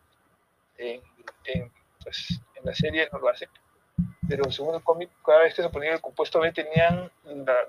En, 0.78 1.00
en, 1.44 1.72
pues, 2.02 2.40
en 2.56 2.64
la 2.64 2.74
serie 2.74 3.08
no 3.12 3.18
lo 3.18 3.28
hacen. 3.28 3.48
Pero 4.28 4.50
según 4.50 4.74
el 4.74 4.82
cómic, 4.82 5.10
cada 5.24 5.40
vez 5.40 5.54
que 5.54 5.62
se 5.62 5.68
ponía 5.68 5.92
el 5.92 6.00
compuesto 6.00 6.40
B 6.40 6.52
tenían 6.52 7.10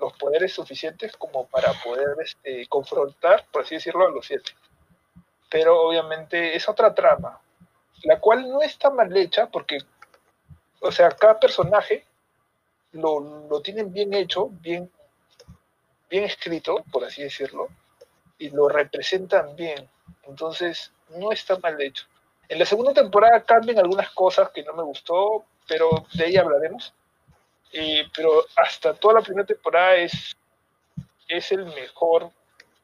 los 0.00 0.12
poderes 0.14 0.52
suficientes 0.52 1.16
como 1.16 1.46
para 1.46 1.72
poder 1.84 2.16
este, 2.20 2.66
confrontar, 2.66 3.46
por 3.52 3.62
así 3.62 3.76
decirlo, 3.76 4.06
a 4.06 4.10
los 4.10 4.26
siete. 4.26 4.52
Pero 5.48 5.80
obviamente 5.80 6.54
es 6.56 6.68
otra 6.68 6.94
trama, 6.94 7.40
la 8.02 8.20
cual 8.20 8.48
no 8.48 8.60
está 8.60 8.90
mal 8.90 9.16
hecha 9.16 9.46
porque, 9.46 9.78
o 10.80 10.92
sea, 10.92 11.10
cada 11.10 11.38
personaje 11.38 12.04
lo, 12.92 13.46
lo 13.48 13.62
tienen 13.62 13.92
bien 13.92 14.12
hecho, 14.12 14.48
bien, 14.48 14.90
bien 16.10 16.24
escrito, 16.24 16.84
por 16.90 17.04
así 17.04 17.22
decirlo, 17.22 17.68
y 18.36 18.50
lo 18.50 18.68
representan 18.68 19.54
bien. 19.56 19.88
Entonces, 20.24 20.92
no 21.16 21.32
está 21.32 21.58
mal 21.58 21.80
hecho. 21.80 22.06
En 22.48 22.58
la 22.58 22.64
segunda 22.64 22.94
temporada 22.94 23.42
cambian 23.42 23.78
algunas 23.78 24.10
cosas 24.10 24.50
que 24.50 24.62
no 24.62 24.72
me 24.72 24.82
gustó, 24.82 25.44
pero 25.66 26.06
de 26.14 26.24
ahí 26.24 26.36
hablaremos. 26.36 26.94
Eh, 27.72 28.04
pero 28.16 28.44
hasta 28.56 28.94
toda 28.94 29.14
la 29.14 29.20
primera 29.20 29.46
temporada 29.46 29.96
es, 29.96 30.34
es 31.28 31.52
el 31.52 31.66
mejor, 31.66 32.30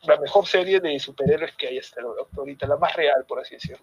la 0.02 0.18
mejor 0.18 0.46
serie 0.46 0.80
de 0.80 0.98
superhéroes 0.98 1.54
que 1.54 1.68
hay 1.68 1.78
hasta 1.78 2.02
ahorita, 2.36 2.66
la 2.66 2.76
más 2.76 2.94
real, 2.94 3.24
por 3.26 3.40
así 3.40 3.54
decirlo. 3.54 3.82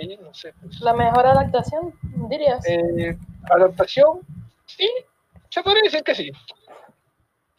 ahí, 0.00 0.16
no 0.16 0.34
sé. 0.34 0.52
Pues. 0.60 0.80
La 0.80 0.92
mejor 0.92 1.26
adaptación, 1.26 1.94
dirías. 2.28 2.66
Eh, 2.66 3.16
adaptación, 3.48 4.20
sí, 4.66 4.90
se 5.48 5.62
podría 5.62 5.84
decir 5.84 6.02
que 6.02 6.14
sí. 6.16 6.32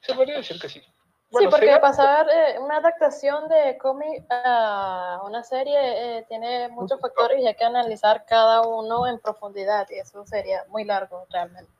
Se 0.01 0.13
podría 0.13 0.37
decir 0.37 0.59
que 0.59 0.67
sí. 0.67 0.81
Sí, 1.31 1.47
porque 1.49 1.77
pasar 1.81 2.27
eh, 2.29 2.59
una 2.59 2.77
adaptación 2.77 3.47
de 3.49 3.77
cómic 3.77 4.25
a 4.29 5.21
una 5.25 5.43
serie 5.43 5.77
eh, 6.19 6.25
tiene 6.27 6.69
muchos 6.69 6.99
factores 6.99 7.39
y 7.41 7.47
hay 7.47 7.55
que 7.55 7.65
analizar 7.65 8.25
cada 8.25 8.61
uno 8.61 9.07
en 9.07 9.19
profundidad 9.19 9.87
y 9.89 9.99
eso 9.99 10.25
sería 10.25 10.65
muy 10.69 10.83
largo 10.83 11.25
realmente. 11.29 11.71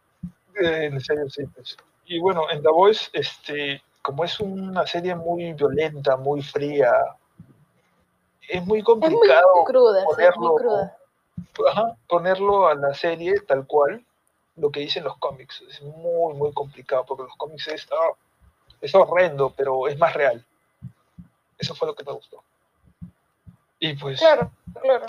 Eh, 0.62 0.86
en 0.86 1.00
serio, 1.00 1.30
sí, 1.30 1.46
pues. 1.48 1.78
Y 2.06 2.20
bueno, 2.20 2.50
en 2.50 2.62
The 2.62 2.70
Voice, 2.70 3.10
este, 3.14 3.82
como 4.02 4.24
es 4.24 4.40
una 4.40 4.88
serie 4.88 5.16
muy 5.16 5.54
violenta, 5.54 6.18
muy 6.18 6.42
fría, 6.42 6.92
es 8.48 8.66
muy 8.66 8.80
Es 8.80 8.84
muy 8.84 8.84
complicado 8.84 9.48
sí, 9.54 9.62
es 10.00 10.06
ponerlo, 10.06 10.52
muy 10.52 10.62
cruda. 10.62 10.98
ajá, 11.70 11.98
ponerlo 12.08 12.68
a 12.68 12.76
la 12.76 12.94
serie 12.94 13.40
tal 13.42 13.68
cual, 13.68 14.04
lo 14.56 14.72
que 14.72 14.80
dicen 14.80 15.04
los 15.04 15.18
cómics. 15.18 15.62
Es 15.70 15.82
muy, 15.82 16.34
muy 16.34 16.52
complicado, 16.54 17.06
porque 17.06 17.24
los 17.24 17.36
cómics 17.36 17.68
es, 17.68 17.88
ah, 17.92 18.14
es 18.82 18.94
horrendo, 18.96 19.54
pero 19.56 19.88
es 19.88 19.98
más 19.98 20.14
real. 20.14 20.44
Eso 21.58 21.74
fue 21.76 21.88
lo 21.88 21.96
que 21.96 22.04
me 22.04 22.12
gustó. 22.14 22.44
Y 23.80 23.94
pues, 23.96 24.20
Claro, 24.20 24.52
claro. 24.82 25.06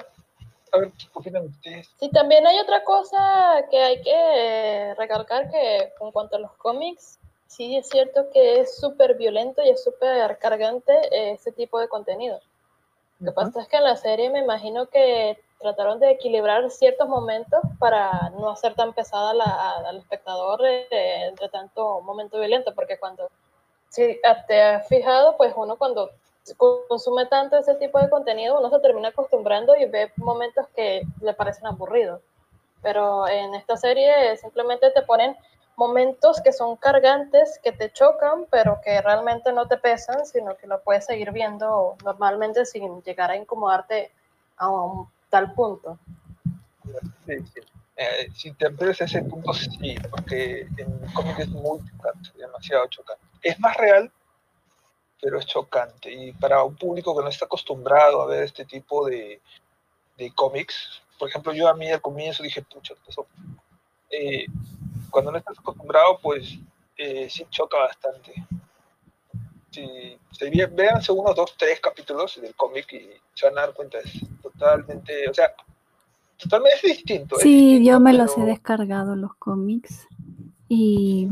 a 0.72 0.78
ver, 0.78 0.90
¿qué 0.92 1.06
opinan 1.14 1.46
ustedes? 1.46 1.90
Sí, 1.98 2.10
también 2.10 2.46
hay 2.46 2.58
otra 2.58 2.84
cosa 2.84 3.64
que 3.70 3.78
hay 3.82 4.02
que 4.02 4.12
eh, 4.12 4.94
recalcar 4.94 5.50
que 5.50 5.92
en 6.00 6.12
cuanto 6.12 6.36
a 6.36 6.40
los 6.40 6.52
cómics, 6.54 7.18
sí 7.46 7.76
es 7.76 7.88
cierto 7.88 8.28
que 8.32 8.60
es 8.60 8.76
súper 8.78 9.14
violento 9.16 9.62
y 9.62 9.70
es 9.70 9.82
súper 9.82 10.38
cargante 10.38 10.92
eh, 11.10 11.32
ese 11.32 11.52
tipo 11.52 11.78
de 11.80 11.88
contenido. 11.88 12.40
Lo 13.20 13.32
que 13.32 13.34
pasa 13.34 13.62
es 13.62 13.68
que 13.68 13.76
en 13.78 13.84
la 13.84 13.96
serie 13.96 14.30
me 14.30 14.38
imagino 14.40 14.86
que 14.86 15.42
trataron 15.58 15.98
de 15.98 16.12
equilibrar 16.12 16.70
ciertos 16.70 17.08
momentos 17.08 17.60
para 17.80 18.30
no 18.30 18.48
hacer 18.50 18.74
tan 18.74 18.92
pesada 18.92 19.34
la- 19.34 19.78
al 19.88 19.96
espectador 19.96 20.60
eh, 20.64 20.86
entre 21.26 21.48
tanto 21.48 22.00
momento 22.02 22.38
violento, 22.38 22.72
porque 22.74 22.96
cuando 22.98 23.28
si 23.88 24.20
te 24.46 24.62
has 24.62 24.88
fijado, 24.88 25.36
pues 25.36 25.52
uno 25.56 25.76
cuando 25.76 26.10
consume 26.56 27.26
tanto 27.26 27.58
ese 27.58 27.74
tipo 27.74 28.00
de 28.00 28.08
contenido, 28.08 28.58
uno 28.58 28.70
se 28.70 28.80
termina 28.80 29.08
acostumbrando 29.08 29.76
y 29.76 29.86
ve 29.86 30.12
momentos 30.16 30.66
que 30.74 31.02
le 31.20 31.34
parecen 31.34 31.66
aburridos. 31.66 32.20
Pero 32.82 33.26
en 33.28 33.54
esta 33.54 33.76
serie 33.76 34.36
simplemente 34.36 34.90
te 34.90 35.02
ponen 35.02 35.36
momentos 35.76 36.40
que 36.40 36.52
son 36.52 36.76
cargantes, 36.76 37.60
que 37.62 37.72
te 37.72 37.92
chocan, 37.92 38.46
pero 38.50 38.80
que 38.84 39.00
realmente 39.00 39.52
no 39.52 39.66
te 39.68 39.76
pesan, 39.76 40.26
sino 40.26 40.56
que 40.56 40.66
lo 40.66 40.80
puedes 40.82 41.06
seguir 41.06 41.32
viendo 41.32 41.96
normalmente 42.04 42.64
sin 42.66 43.02
llegar 43.02 43.30
a 43.30 43.36
incomodarte 43.36 44.10
a 44.56 44.68
un 44.68 45.08
tal 45.30 45.52
punto. 45.54 45.98
Sí, 47.26 47.38
sí. 47.54 47.60
Eh, 48.00 48.30
si 48.32 48.52
te 48.52 48.68
refieres 48.68 49.00
a 49.00 49.06
ese 49.06 49.22
punto, 49.22 49.52
sí, 49.52 49.96
porque 50.08 50.60
en 50.76 51.02
el 51.02 51.12
cómic 51.12 51.40
es 51.40 51.48
muy 51.48 51.80
chocante, 51.90 52.30
demasiado 52.36 52.86
chocante. 52.86 53.26
Es 53.42 53.58
más 53.58 53.76
real, 53.76 54.12
pero 55.20 55.40
es 55.40 55.46
chocante. 55.46 56.12
Y 56.12 56.32
para 56.34 56.62
un 56.62 56.76
público 56.76 57.16
que 57.16 57.24
no 57.24 57.28
está 57.28 57.46
acostumbrado 57.46 58.22
a 58.22 58.26
ver 58.26 58.44
este 58.44 58.64
tipo 58.64 59.04
de, 59.08 59.40
de 60.16 60.32
cómics, 60.32 61.02
por 61.18 61.28
ejemplo, 61.28 61.52
yo 61.52 61.68
a 61.68 61.74
mí 61.74 61.90
al 61.90 62.00
comienzo 62.00 62.44
dije, 62.44 62.62
pucha, 62.62 62.94
eso. 63.08 63.26
Eh, 64.10 64.46
cuando 65.10 65.32
no 65.32 65.38
estás 65.38 65.58
acostumbrado, 65.58 66.20
pues 66.22 66.56
eh, 66.96 67.28
sí 67.28 67.44
choca 67.50 67.78
bastante. 67.78 68.32
Si, 69.72 70.16
si 70.30 70.50
véanse 70.50 71.10
unos 71.10 71.34
dos, 71.34 71.56
tres 71.56 71.80
capítulos 71.80 72.40
del 72.40 72.54
cómic 72.54 72.92
y 72.92 73.10
se 73.34 73.46
van 73.46 73.58
a 73.58 73.62
dar 73.62 73.74
cuenta, 73.74 73.98
es 73.98 74.12
totalmente, 74.40 75.28
o 75.28 75.34
sea, 75.34 75.52
totalmente 76.38 76.80
distinto. 76.88 77.36
Sí, 77.36 77.50
distinto, 77.50 77.90
yo 77.90 78.00
me 78.00 78.12
los 78.14 78.36
he 78.38 78.42
descargado 78.42 79.16
los 79.16 79.34
cómics 79.34 80.06
y 80.68 81.28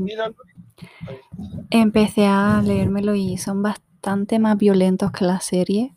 empecé 1.70 2.26
a 2.26 2.62
leérmelo 2.62 3.14
y 3.14 3.38
son 3.38 3.62
bastante 3.62 4.38
más 4.38 4.56
violentos 4.56 5.12
que 5.12 5.24
la 5.24 5.40
serie, 5.40 5.94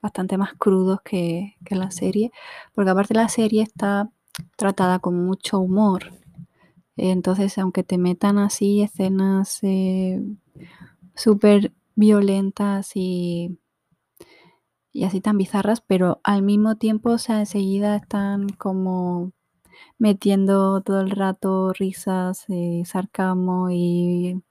bastante 0.00 0.38
más 0.38 0.54
crudos 0.54 1.00
que, 1.02 1.56
que 1.64 1.74
la 1.74 1.90
serie, 1.90 2.30
porque 2.74 2.90
aparte 2.90 3.14
la 3.14 3.28
serie 3.28 3.62
está 3.62 4.10
tratada 4.56 4.98
con 4.98 5.24
mucho 5.24 5.58
humor. 5.58 6.12
Entonces, 6.96 7.56
aunque 7.58 7.84
te 7.84 7.96
metan 7.96 8.38
así 8.38 8.82
escenas 8.82 9.60
eh, 9.62 10.20
súper 11.14 11.72
violentas 11.94 12.92
y, 12.94 13.56
y 14.98 15.04
así 15.04 15.20
tan 15.20 15.38
bizarras, 15.38 15.80
pero 15.82 16.20
al 16.24 16.42
mismo 16.42 16.76
tiempo, 16.76 17.10
o 17.12 17.18
sea, 17.18 17.40
enseguida 17.40 17.96
están 17.96 18.48
como 18.50 19.32
metiendo 19.98 20.82
todo 20.82 21.00
el 21.02 21.10
rato 21.12 21.72
risas, 21.74 22.44
eh, 22.48 22.82
sarcasmo 22.86 23.70
y 23.72 24.42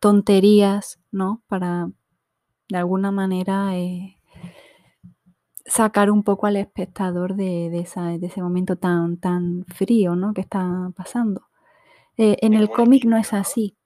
tonterías, 0.00 1.00
¿no? 1.12 1.42
Para 1.48 1.90
de 2.70 2.78
alguna 2.78 3.12
manera 3.12 3.76
eh, 3.78 4.18
sacar 5.66 6.10
un 6.10 6.22
poco 6.22 6.46
al 6.46 6.56
espectador 6.56 7.34
de, 7.36 7.70
de 7.70 7.80
esa- 7.80 8.18
de 8.18 8.26
ese 8.26 8.42
momento 8.42 8.76
tan, 8.76 9.16
tan 9.18 9.64
frío, 9.68 10.14
¿no? 10.16 10.34
Que 10.34 10.42
está 10.42 10.90
pasando. 10.96 11.42
Eh, 12.18 12.38
en 12.42 12.54
el 12.54 12.70
cómic 12.70 13.04
no 13.06 13.16
es 13.18 13.32
así. 13.34 13.76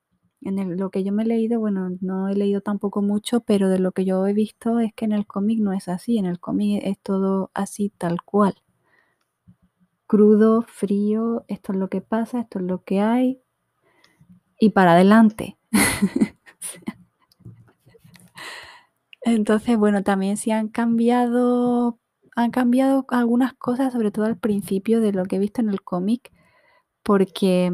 En 0.40 0.58
el- 0.58 0.76
lo 0.76 0.90
que 0.90 1.04
yo 1.04 1.12
me 1.12 1.22
he 1.22 1.26
leído, 1.26 1.60
bueno, 1.60 1.90
no 2.00 2.26
he 2.28 2.34
leído 2.34 2.60
tampoco 2.60 3.02
mucho, 3.02 3.38
pero 3.40 3.68
de 3.68 3.78
lo 3.78 3.92
que 3.92 4.04
yo 4.04 4.26
he 4.26 4.32
visto 4.32 4.80
es 4.80 4.92
que 4.92 5.04
en 5.04 5.12
el 5.12 5.26
cómic 5.28 5.60
no 5.60 5.72
es 5.72 5.86
así. 5.88 6.18
En 6.18 6.26
el 6.26 6.40
cómic 6.40 6.80
es 6.84 6.98
todo 6.98 7.52
así 7.54 7.90
tal 7.96 8.22
cual. 8.22 8.54
Crudo, 10.08 10.62
frío, 10.62 11.44
esto 11.46 11.70
es 11.72 11.78
lo 11.78 11.88
que 11.88 12.00
pasa, 12.00 12.40
esto 12.40 12.58
es 12.58 12.64
lo 12.64 12.82
que 12.82 12.98
hay 13.00 13.40
y 14.58 14.70
para 14.70 14.92
adelante. 14.92 15.56
Entonces, 19.22 19.76
bueno, 19.78 20.02
también 20.02 20.36
sí 20.36 20.50
han 20.50 20.68
cambiado, 20.68 21.98
han 22.36 22.50
cambiado 22.50 23.04
algunas 23.10 23.52
cosas, 23.54 23.92
sobre 23.92 24.10
todo 24.10 24.24
al 24.26 24.38
principio 24.38 25.00
de 25.00 25.12
lo 25.12 25.24
que 25.24 25.36
he 25.36 25.38
visto 25.38 25.60
en 25.60 25.68
el 25.70 25.82
cómic, 25.82 26.32
porque 27.02 27.72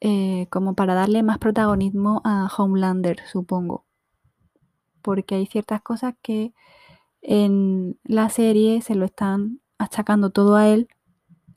eh, 0.00 0.46
como 0.50 0.74
para 0.74 0.94
darle 0.94 1.22
más 1.22 1.38
protagonismo 1.38 2.22
a 2.24 2.48
Homelander, 2.56 3.18
supongo. 3.26 3.84
Porque 5.02 5.36
hay 5.36 5.46
ciertas 5.46 5.82
cosas 5.82 6.14
que 6.22 6.52
en 7.22 7.98
la 8.04 8.30
serie 8.30 8.82
se 8.82 8.94
lo 8.96 9.06
están 9.06 9.60
achacando 9.78 10.30
todo 10.30 10.56
a 10.56 10.68
él 10.68 10.88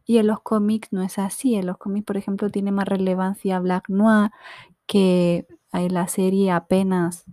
y 0.06 0.20
en 0.20 0.28
los 0.28 0.42
cómics 0.42 0.90
no 0.94 1.04
es 1.04 1.20
así. 1.20 1.56
En 1.56 1.68
los 1.68 1.78
cómics, 1.78 2.06
por 2.06 2.18
ejemplo, 2.18 2.50
tiene 2.52 2.72
más 2.72 2.88
relevancia 2.88 3.60
Black 3.60 3.90
Noir, 3.90 4.32
que 4.88 5.48
en 5.74 5.94
la 5.94 6.08
serie 6.08 6.52
apenas 6.52 7.26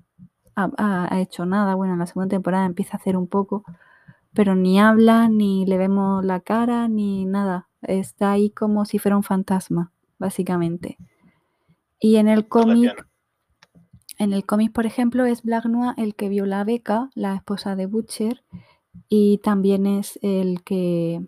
ha, 0.57 0.71
ha- 0.79 1.09
ha 1.15 1.21
hecho 1.21 1.47
nada. 1.47 1.75
Bueno, 1.77 1.95
en 1.95 2.01
la 2.01 2.07
segunda 2.07 2.31
temporada 2.31 2.67
empieza 2.67 2.97
a 2.97 3.01
hacer 3.01 3.17
un 3.19 3.29
poco, 3.29 3.65
pero 4.35 4.55
ni 4.57 4.81
habla, 4.81 5.29
ni 5.29 5.67
le 5.67 5.79
vemos 5.79 6.25
la 6.25 6.41
cara, 6.41 6.89
ni 6.89 7.25
nada. 7.27 7.69
Está 7.83 8.33
ahí 8.33 8.51
como 8.51 8.85
si 8.87 8.99
fuera 9.01 9.17
un 9.19 9.25
fantasma, 9.25 9.93
básicamente. 10.19 10.97
Y 12.01 12.17
en 12.17 12.29
el 12.29 12.49
cómic, 12.49 13.07
en 14.19 14.33
el 14.33 14.45
cómic, 14.45 14.73
por 14.73 14.87
ejemplo, 14.87 15.25
es 15.25 15.43
Black 15.43 15.67
Noir 15.67 15.95
el 15.97 16.15
que 16.15 16.29
viola 16.29 16.61
a 16.61 16.65
Becca, 16.65 17.11
la 17.15 17.35
esposa 17.35 17.77
de 17.77 17.87
Butcher, 17.87 18.45
y 19.09 19.39
también 19.39 19.87
es 19.87 20.19
el 20.23 20.63
que 20.63 21.27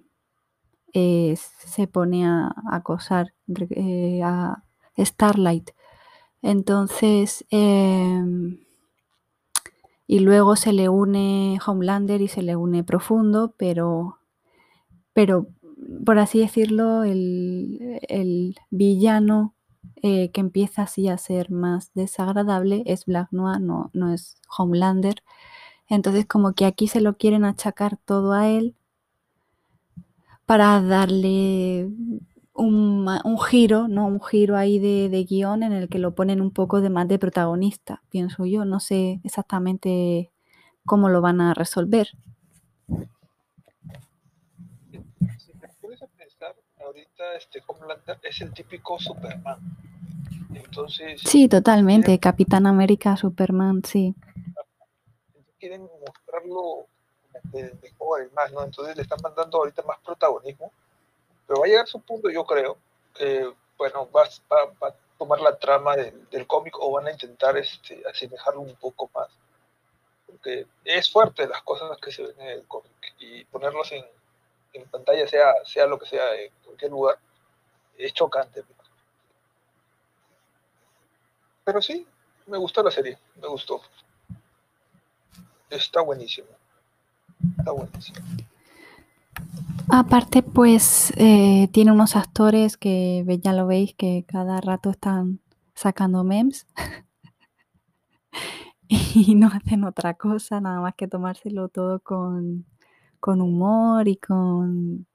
eh, 0.92 1.36
se 1.36 1.86
pone 1.86 2.26
a 2.26 2.54
acosar 2.70 3.34
eh, 3.70 4.22
a 4.24 4.64
Starlight. 4.96 5.70
Entonces, 6.42 7.44
em, 7.50 8.60
y 10.06 10.20
luego 10.20 10.56
se 10.56 10.72
le 10.72 10.88
une 10.88 11.58
Homelander 11.64 12.22
y 12.22 12.28
se 12.28 12.42
le 12.42 12.56
une 12.56 12.84
Profundo, 12.84 13.54
pero, 13.58 14.18
pero 15.12 15.48
por 16.04 16.18
así 16.18 16.40
decirlo, 16.40 17.04
el, 17.04 18.00
el 18.08 18.56
villano 18.70 19.54
eh, 20.02 20.30
que 20.32 20.40
empieza 20.40 20.82
así 20.82 21.08
a 21.08 21.18
ser 21.18 21.50
más 21.50 21.92
desagradable 21.94 22.82
es 22.86 23.06
Black 23.06 23.28
Noir, 23.32 23.60
no, 23.60 23.90
no 23.92 24.12
es 24.12 24.36
Homelander. 24.56 25.22
Entonces, 25.88 26.26
como 26.26 26.54
que 26.54 26.66
aquí 26.66 26.88
se 26.88 27.00
lo 27.00 27.16
quieren 27.16 27.44
achacar 27.44 27.96
todo 27.98 28.32
a 28.32 28.48
él 28.48 28.74
para 30.46 30.80
darle 30.80 31.88
un, 32.54 33.08
un 33.24 33.38
giro, 33.40 33.88
¿no? 33.88 34.06
Un 34.06 34.20
giro 34.22 34.56
ahí 34.56 34.78
de, 34.78 35.08
de 35.08 35.24
guion 35.24 35.62
en 35.62 35.72
el 35.72 35.88
que 35.88 35.98
lo 35.98 36.14
ponen 36.14 36.40
un 36.40 36.50
poco 36.50 36.80
de 36.80 36.90
más 36.90 37.06
de 37.08 37.18
protagonista, 37.18 38.02
pienso 38.10 38.46
yo. 38.46 38.64
No 38.64 38.80
sé 38.80 39.20
exactamente 39.24 40.30
cómo 40.86 41.08
lo 41.08 41.20
van 41.20 41.40
a 41.40 41.54
resolver. 41.54 42.08
Si 45.38 45.52
te 45.52 45.68
pones 45.80 46.02
a 46.02 46.06
pensar, 46.06 46.54
este 47.36 47.62
Homelander 47.66 48.18
es 48.22 48.40
el 48.40 48.52
típico 48.52 48.98
Superman. 48.98 49.58
Entonces, 50.54 51.20
Sí, 51.24 51.48
totalmente. 51.48 52.18
Capitán 52.18 52.66
América, 52.66 53.16
Superman, 53.16 53.82
sí. 53.84 54.14
quieren 55.58 55.88
mostrarlo 56.06 56.86
mejor, 57.52 58.22
el 58.22 58.30
más, 58.32 58.52
¿no? 58.52 58.62
Entonces 58.64 58.96
le 58.96 59.02
están 59.02 59.18
mandando 59.22 59.58
ahorita 59.58 59.82
más 59.82 59.98
protagonismo. 60.04 60.72
Pero 61.46 61.60
va 61.60 61.66
a 61.66 61.68
llegar 61.68 61.86
su 61.86 62.00
punto, 62.00 62.30
yo 62.30 62.44
creo, 62.44 62.76
que, 63.14 63.50
bueno, 63.76 64.08
va, 64.10 64.24
va, 64.52 64.72
va 64.82 64.88
a 64.88 64.94
tomar 65.18 65.40
la 65.40 65.56
trama 65.58 65.96
del, 65.96 66.28
del 66.30 66.46
cómic 66.46 66.74
o 66.78 66.92
van 66.92 67.06
a 67.06 67.12
intentar 67.12 67.56
este, 67.56 68.02
asemejarlo 68.08 68.60
un 68.60 68.74
poco 68.76 69.10
más. 69.14 69.28
Porque 70.26 70.66
es 70.84 71.10
fuerte 71.10 71.48
las 71.48 71.62
cosas 71.62 71.96
que 71.98 72.12
se 72.12 72.22
ven 72.22 72.40
en 72.40 72.48
el 72.48 72.66
cómic 72.66 72.92
y 73.18 73.44
ponerlos 73.46 73.90
en, 73.92 74.04
en 74.80 74.88
pantalla, 74.88 75.26
sea, 75.26 75.52
sea 75.64 75.86
lo 75.86 75.98
que 75.98 76.06
sea, 76.06 76.34
en 76.34 76.52
cualquier 76.64 76.90
lugar, 76.90 77.18
es 77.96 78.12
chocante. 78.12 78.64
Pero 81.64 81.82
sí, 81.82 82.06
me 82.46 82.58
gustó 82.58 82.82
la 82.82 82.90
serie, 82.90 83.18
me 83.40 83.48
gustó. 83.48 83.80
Está 85.68 86.00
buenísimo. 86.00 86.48
Está 87.58 87.72
buenísimo. 87.72 88.18
Aparte, 89.90 90.42
pues 90.42 91.12
eh, 91.16 91.68
tiene 91.72 91.92
unos 91.92 92.16
actores 92.16 92.76
que 92.76 93.24
ya 93.42 93.52
lo 93.52 93.66
veis 93.66 93.94
que 93.94 94.24
cada 94.26 94.60
rato 94.60 94.90
están 94.90 95.40
sacando 95.74 96.24
memes 96.24 96.66
y 98.88 99.34
no 99.34 99.48
hacen 99.48 99.84
otra 99.84 100.14
cosa, 100.14 100.60
nada 100.60 100.80
más 100.80 100.94
que 100.94 101.06
tomárselo 101.06 101.68
todo 101.68 102.00
con, 102.00 102.66
con 103.20 103.40
humor 103.40 104.08
y 104.08 104.16
con... 104.16 105.06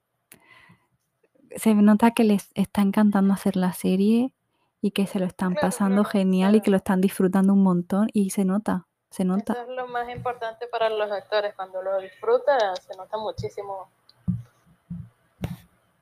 Se 1.55 1.73
nota 1.75 2.11
que 2.11 2.23
les 2.23 2.49
está 2.55 2.81
encantando 2.81 3.33
hacer 3.33 3.55
la 3.55 3.73
serie 3.73 4.33
y 4.81 4.91
que 4.91 5.05
se 5.07 5.19
lo 5.19 5.25
están 5.25 5.53
Claro, 5.53 5.67
pasando 5.67 6.01
claro, 6.03 6.09
genial 6.09 6.55
y 6.55 6.61
que 6.61 6.71
lo 6.71 6.77
están 6.77 6.99
disfrutando 6.99 7.53
un 7.53 7.63
montón 7.63 8.07
y 8.11 8.31
se 8.31 8.43
nota, 8.43 8.87
se 9.11 9.23
Eso 9.23 9.31
nota. 9.31 9.53
es 9.53 9.69
lo 9.69 9.87
más 9.87 10.09
importante 10.09 10.67
para 10.67 10.89
los 10.89 11.09
actores. 11.11 11.53
Cuando 11.55 11.81
lo 11.81 11.99
disfrutan, 11.99 12.75
se 12.77 12.95
nota 12.97 13.17
muchísimo 13.17 13.87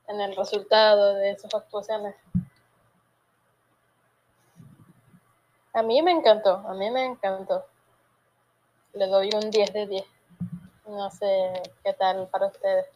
en 0.08 0.20
el 0.20 0.34
resultado 0.36 1.14
de 1.14 1.30
esas 1.30 1.54
actuaciones. 1.54 2.14
A 5.74 5.82
mí 5.82 6.02
me 6.02 6.12
encantó, 6.12 6.56
a 6.66 6.74
mí 6.74 6.90
me 6.90 7.04
encantó. 7.04 7.64
Le 8.94 9.06
doy 9.06 9.30
un 9.34 9.50
10 9.50 9.72
de 9.72 9.86
10. 9.86 10.04
No 10.86 11.10
sé 11.10 11.62
qué 11.84 11.92
tal 11.94 12.28
para 12.28 12.46
ustedes. 12.46 12.86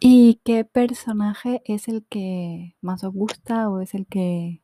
¿Y 0.00 0.40
qué 0.44 0.64
personaje 0.64 1.62
es 1.64 1.88
el 1.88 2.06
que 2.06 2.76
más 2.80 3.02
os 3.04 3.12
gusta 3.12 3.68
o 3.68 3.80
es 3.80 3.94
el 3.94 4.06
que 4.06 4.62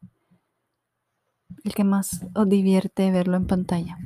el 1.64 1.74
que 1.74 1.84
más 1.84 2.20
os 2.34 2.48
divierte 2.48 3.10
verlo 3.10 3.37
en 3.37 3.46
pantalla? 3.46 3.98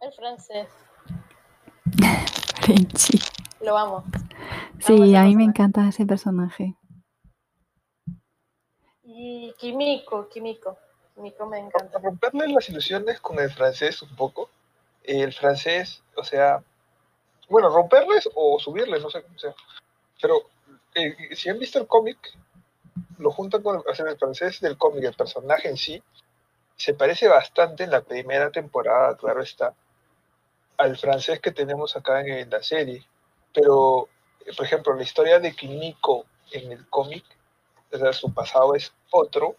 El 0.00 0.12
francés, 0.12 0.68
Frenchy. 2.60 3.18
lo 3.60 3.76
amo. 3.76 4.04
Sí, 4.78 5.14
a 5.16 5.22
mí 5.24 5.34
me 5.34 5.44
encanta 5.44 5.88
ese 5.88 6.06
personaje. 6.06 6.76
Y 9.02 9.52
Kimiko, 9.58 10.28
Kimiko. 10.28 10.76
Kimiko 11.14 11.46
me 11.46 11.58
encanta. 11.58 11.94
Para 11.98 12.10
romperle 12.10 12.48
las 12.48 12.68
ilusiones 12.68 13.20
con 13.20 13.38
el 13.40 13.50
francés 13.50 14.00
un 14.02 14.14
poco, 14.14 14.50
el 15.08 15.32
francés, 15.32 16.02
o 16.16 16.22
sea, 16.22 16.62
bueno, 17.48 17.70
romperles 17.70 18.28
o 18.34 18.58
subirles, 18.58 19.02
no 19.02 19.10
sé 19.10 19.22
cómo 19.22 19.38
sea. 19.38 19.54
Pero 20.20 20.42
eh, 20.94 21.34
si 21.34 21.48
han 21.48 21.58
visto 21.58 21.78
el 21.78 21.86
cómic, 21.86 22.18
lo 23.18 23.30
juntan 23.30 23.62
con 23.62 23.76
o 23.78 23.94
sea, 23.94 24.06
el 24.06 24.18
francés 24.18 24.60
del 24.60 24.76
cómic, 24.76 25.04
el 25.04 25.14
personaje 25.14 25.68
en 25.68 25.76
sí, 25.76 26.02
se 26.76 26.94
parece 26.94 27.26
bastante 27.26 27.84
en 27.84 27.90
la 27.90 28.02
primera 28.02 28.50
temporada, 28.50 29.16
claro 29.16 29.42
está, 29.42 29.74
al 30.76 30.96
francés 30.96 31.40
que 31.40 31.52
tenemos 31.52 31.96
acá 31.96 32.20
en, 32.20 32.50
la 32.50 32.62
serie. 32.62 33.04
Pero, 33.54 34.08
eh, 34.44 34.52
por 34.56 34.66
ejemplo, 34.66 34.94
la 34.94 35.02
historia 35.02 35.40
de 35.40 35.54
Kimiko 35.54 36.26
en 36.52 36.72
el 36.72 36.88
cómic, 36.88 37.24
o 37.92 37.98
sea, 37.98 38.12
su 38.12 38.32
pasado 38.34 38.74
es 38.74 38.92
otro 39.10 39.56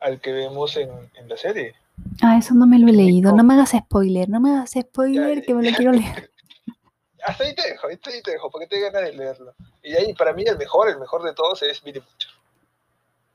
al 0.00 0.20
que 0.20 0.32
vemos 0.32 0.76
en, 0.76 0.90
en 1.14 1.28
la 1.28 1.36
serie. 1.36 1.74
Ah, 2.22 2.38
eso 2.38 2.54
no 2.54 2.66
me 2.66 2.78
lo 2.78 2.88
he 2.88 2.92
leído. 2.92 3.32
No 3.32 3.44
me 3.44 3.54
hagas 3.54 3.70
spoiler, 3.70 4.28
no 4.28 4.40
me 4.40 4.50
hagas 4.50 4.72
spoiler 4.78 5.44
que 5.44 5.54
me 5.54 5.70
lo 5.70 5.76
quiero 5.76 5.92
leer. 5.92 6.30
Hasta 7.24 7.42
ahí 7.42 7.56
te 7.56 7.68
dejo, 7.70 7.88
hasta 7.88 8.10
ahí 8.10 8.22
te 8.22 8.30
dejo, 8.30 8.48
porque 8.52 8.68
te 8.68 8.78
ganas 8.78 9.02
de 9.02 9.12
leerlo. 9.12 9.52
Y 9.82 9.96
ahí, 9.96 10.14
para 10.14 10.32
mí, 10.32 10.44
el 10.46 10.56
mejor, 10.56 10.88
el 10.88 11.00
mejor 11.00 11.24
de 11.24 11.34
todos 11.34 11.60
es 11.64 11.82
Billy 11.82 11.98
Butcher. 11.98 12.30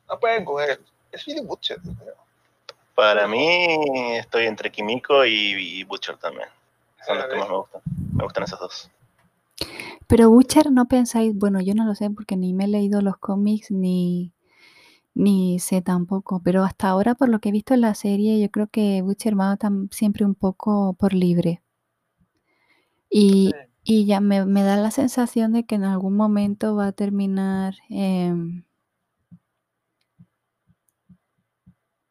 No 0.08 0.18
pueden 0.18 0.46
con 0.46 0.64
él. 0.64 0.80
Es 1.12 1.26
Billy 1.26 1.42
Butcher. 1.42 1.78
Mío. 1.84 2.14
Para 2.96 3.28
mí 3.28 4.16
estoy 4.16 4.46
entre 4.46 4.72
Kimiko 4.72 5.26
y, 5.26 5.80
y 5.80 5.84
Butcher 5.84 6.16
también. 6.16 6.48
Son 7.06 7.18
los 7.18 7.26
que 7.26 7.36
más 7.36 7.50
me 7.50 7.58
gustan. 7.58 7.82
Me 8.14 8.24
gustan 8.24 8.44
esos 8.44 8.60
dos. 8.62 8.92
Pero 10.08 10.30
Butcher 10.30 10.72
no 10.72 10.86
pensáis, 10.86 11.34
bueno, 11.36 11.60
yo 11.60 11.74
no 11.74 11.86
lo 11.86 11.94
sé 11.94 12.10
porque 12.10 12.38
ni 12.38 12.54
me 12.54 12.66
he 12.66 12.68
leído 12.68 13.02
los 13.02 13.18
cómics 13.18 13.72
ni 13.72 14.32
ni 15.16 15.60
sé 15.60 15.82
tampoco, 15.82 16.42
pero 16.44 16.64
hasta 16.64 16.90
ahora 16.90 17.16
por 17.16 17.30
lo 17.30 17.40
que 17.40 17.50
he 17.50 17.52
visto 17.54 17.74
en 17.74 17.82
la 17.82 17.96
serie, 17.96 18.40
yo 18.42 18.50
creo 18.52 18.68
que 18.68 19.02
Butcher 19.02 19.40
va 19.40 19.58
tam- 19.58 19.90
siempre 19.94 20.26
un 20.26 20.36
poco 20.36 20.94
por 20.96 21.14
libre. 21.14 21.62
Y, 23.12 23.52
Sí. 23.84 23.94
y 24.02 24.06
ya 24.08 24.22
me, 24.22 24.44
me 24.46 24.64
da 24.64 24.76
la 24.78 24.90
sensación 24.90 25.54
de 25.54 25.66
que 25.66 25.76
en 25.76 25.84
algún 25.84 26.16
momento 26.16 26.76
va 26.76 26.88
a 26.88 26.92
terminar 26.94 27.76
em, 27.90 28.64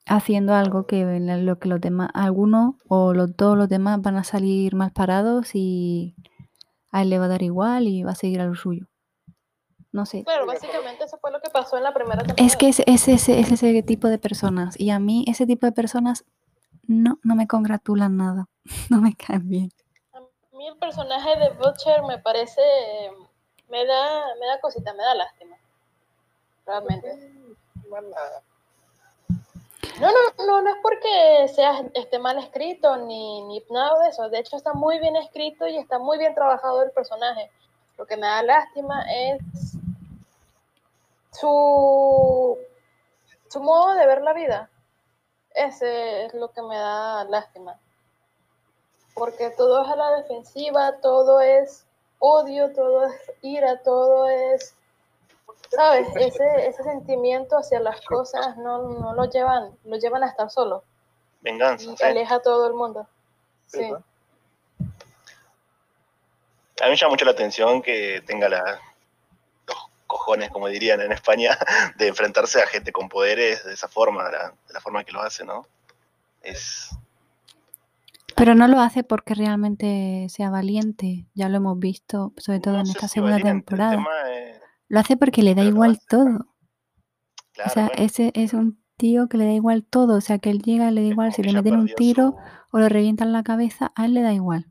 haciendo 0.04 0.52
algo 0.54 0.86
que 0.86 1.04
la- 1.20 1.38
lo 1.38 1.58
que 1.58 1.68
los 1.70 1.80
demás, 1.80 2.10
algunos 2.12 2.74
o 2.86 3.14
los, 3.14 3.34
todos 3.34 3.56
los 3.56 3.66
demás 3.70 4.02
van 4.02 4.16
a 4.18 4.24
salir 4.24 4.74
mal 4.74 4.92
parados 4.92 5.54
y 5.54 6.14
a 6.92 7.02
él 7.02 7.10
le 7.10 7.20
va 7.20 7.26
a 7.26 7.28
dar 7.28 7.42
igual 7.44 7.88
y 7.88 8.04
va 8.04 8.12
a 8.12 8.16
seguir 8.16 8.42
a 8.42 8.46
lo 8.46 8.56
suyo. 8.56 8.89
No 9.92 10.06
sé. 10.06 10.22
Claro, 10.24 10.46
básicamente 10.46 11.04
eso 11.04 11.18
fue 11.18 11.32
lo 11.32 11.40
que 11.40 11.50
pasó 11.50 11.76
en 11.76 11.82
la 11.82 11.92
primera 11.92 12.18
temporada. 12.18 12.46
Es 12.46 12.56
que 12.56 12.68
es, 12.68 12.80
es 12.86 13.08
ese, 13.08 13.40
es 13.40 13.50
ese 13.50 13.82
tipo 13.82 14.08
de 14.08 14.18
personas. 14.18 14.78
Y 14.78 14.90
a 14.90 14.98
mí 14.98 15.24
ese 15.26 15.46
tipo 15.46 15.66
de 15.66 15.72
personas 15.72 16.24
no, 16.86 17.18
no 17.22 17.34
me 17.34 17.46
congratulan 17.46 18.16
nada. 18.16 18.48
No 18.90 19.00
me 19.00 19.14
caen 19.14 19.48
bien. 19.48 19.70
A 20.12 20.20
mí 20.56 20.66
el 20.68 20.76
personaje 20.76 21.36
de 21.38 21.50
Butcher 21.50 22.02
me 22.02 22.18
parece, 22.18 22.60
me 23.68 23.84
da, 23.84 24.34
me 24.38 24.46
da 24.46 24.60
cosita, 24.60 24.92
me 24.94 25.02
da 25.02 25.14
lástima. 25.14 25.56
Realmente. 26.66 27.40
No, 30.00 30.06
no, 30.08 30.46
no, 30.46 30.62
no 30.62 30.70
es 30.70 30.76
porque 30.82 31.48
sea 31.54 31.84
esté 31.94 32.18
mal 32.18 32.38
escrito 32.38 32.96
ni, 32.96 33.42
ni 33.42 33.62
nada 33.70 34.02
de 34.02 34.08
eso. 34.10 34.28
De 34.28 34.38
hecho, 34.38 34.56
está 34.56 34.72
muy 34.72 34.98
bien 34.98 35.16
escrito 35.16 35.66
y 35.66 35.76
está 35.76 35.98
muy 35.98 36.18
bien 36.18 36.34
trabajado 36.34 36.82
el 36.82 36.90
personaje. 36.92 37.50
Lo 38.00 38.06
que 38.06 38.16
me 38.16 38.26
da 38.26 38.42
lástima 38.42 39.04
es 39.12 39.42
su, 41.32 42.58
su 43.50 43.60
modo 43.60 43.92
de 43.92 44.06
ver 44.06 44.22
la 44.22 44.32
vida. 44.32 44.70
Ese 45.54 46.24
es 46.24 46.32
lo 46.32 46.50
que 46.50 46.62
me 46.62 46.78
da 46.78 47.24
lástima. 47.24 47.78
Porque 49.12 49.50
todo 49.50 49.82
es 49.82 49.88
a 49.90 49.96
la 49.96 50.12
defensiva, 50.12 50.98
todo 51.02 51.42
es 51.42 51.84
odio, 52.20 52.72
todo 52.72 53.04
es 53.04 53.32
ira, 53.42 53.82
todo 53.82 54.30
es 54.30 54.74
¿Sabes? 55.68 56.08
Ese, 56.16 56.68
ese 56.68 56.82
sentimiento 56.82 57.58
hacia 57.58 57.80
las 57.80 58.00
cosas 58.06 58.56
no, 58.56 58.78
no 58.78 59.12
lo 59.12 59.26
llevan, 59.26 59.76
lo 59.84 59.98
llevan 59.98 60.22
a 60.22 60.28
estar 60.28 60.50
solo 60.50 60.84
Venganza. 61.42 61.84
y 61.84 61.96
sí. 61.98 62.02
aleja 62.02 62.36
a 62.36 62.40
todo 62.40 62.66
el 62.66 62.72
mundo. 62.72 63.06
Sí. 63.66 63.90
¿no? 63.90 64.02
A 66.80 66.84
mí 66.84 66.90
me 66.90 66.96
llama 66.96 67.10
mucho 67.12 67.24
la 67.24 67.30
atención 67.32 67.82
que 67.82 68.22
tenga 68.26 68.48
la- 68.48 68.78
los 69.66 69.76
cojones, 70.06 70.50
como 70.50 70.68
dirían 70.68 71.00
en 71.00 71.12
España, 71.12 71.56
de 71.96 72.08
enfrentarse 72.08 72.60
a 72.62 72.66
gente 72.66 72.92
con 72.92 73.08
poderes 73.08 73.64
de 73.64 73.74
esa 73.74 73.88
forma, 73.88 74.24
de 74.24 74.32
la, 74.32 74.48
de 74.68 74.74
la 74.74 74.80
forma 74.80 75.04
que 75.04 75.12
lo 75.12 75.22
hace, 75.22 75.44
¿no? 75.44 75.66
Es. 76.42 76.90
Pero 78.36 78.54
no 78.54 78.66
lo 78.68 78.80
hace 78.80 79.02
porque 79.04 79.34
realmente 79.34 80.26
sea 80.30 80.48
valiente. 80.50 81.26
Ya 81.34 81.48
lo 81.50 81.58
hemos 81.58 81.78
visto, 81.78 82.32
sobre 82.38 82.60
todo 82.60 82.74
no 82.74 82.80
en 82.80 82.86
esta 82.86 83.08
si 83.08 83.14
segunda 83.14 83.36
valiente, 83.36 83.76
temporada. 83.76 84.32
es- 84.32 84.60
Lo 84.88 85.00
hace 85.00 85.16
porque 85.16 85.42
le 85.42 85.50
da 85.54 85.62
Pero 85.62 85.68
igual 85.68 85.90
hace, 85.92 86.06
todo. 86.08 86.46
claro, 87.52 87.70
o 87.70 87.74
sea, 87.74 87.86
bueno, 87.88 88.02
ese 88.02 88.30
es 88.34 88.54
un 88.54 88.82
tío 88.96 89.28
que 89.28 89.36
le 89.36 89.44
da 89.44 89.52
igual 89.52 89.84
todo. 89.84 90.16
O 90.16 90.20
sea, 90.22 90.38
que 90.38 90.48
él 90.50 90.62
llega, 90.62 90.90
le 90.90 91.02
da 91.02 91.08
igual 91.08 91.32
si 91.34 91.42
le 91.42 91.52
meten 91.52 91.76
un 91.76 91.86
tiro 91.94 92.30
su- 92.30 92.76
o 92.76 92.78
le 92.80 92.88
revientan 92.88 93.32
la 93.32 93.42
cabeza, 93.42 93.92
a 93.94 94.06
él 94.06 94.14
le 94.14 94.22
da 94.22 94.32
igual. 94.32 94.66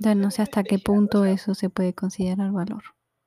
No 0.00 0.30
sé 0.30 0.42
hasta 0.42 0.62
qué 0.62 0.78
punto 0.78 1.24
eso 1.24 1.54
se 1.54 1.70
puede 1.70 1.94
considerar 1.94 2.50
valor. 2.52 2.82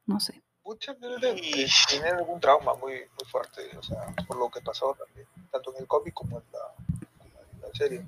No 0.05 0.19
sé. 0.19 0.41
Butcher 0.63 0.97
debe 0.99 1.19
de- 1.19 1.33
de 1.33 1.39
Y- 1.41 1.67
tener 1.89 2.13
algún 2.15 2.39
trauma 2.39 2.75
muy, 2.75 2.93
muy 2.93 3.29
fuerte, 3.31 3.75
o 3.77 3.81
sea, 3.81 4.13
por 4.27 4.37
lo 4.37 4.49
que 4.51 4.61
pasó 4.61 4.95
también, 4.95 5.27
tanto 5.51 5.73
en 5.73 5.81
el 5.81 5.87
cómic 5.87 6.13
como 6.13 6.37
en 6.37 6.43
la, 6.53 6.59
como 7.17 7.39
en 7.53 7.61
la 7.61 7.67
serie. 7.73 8.05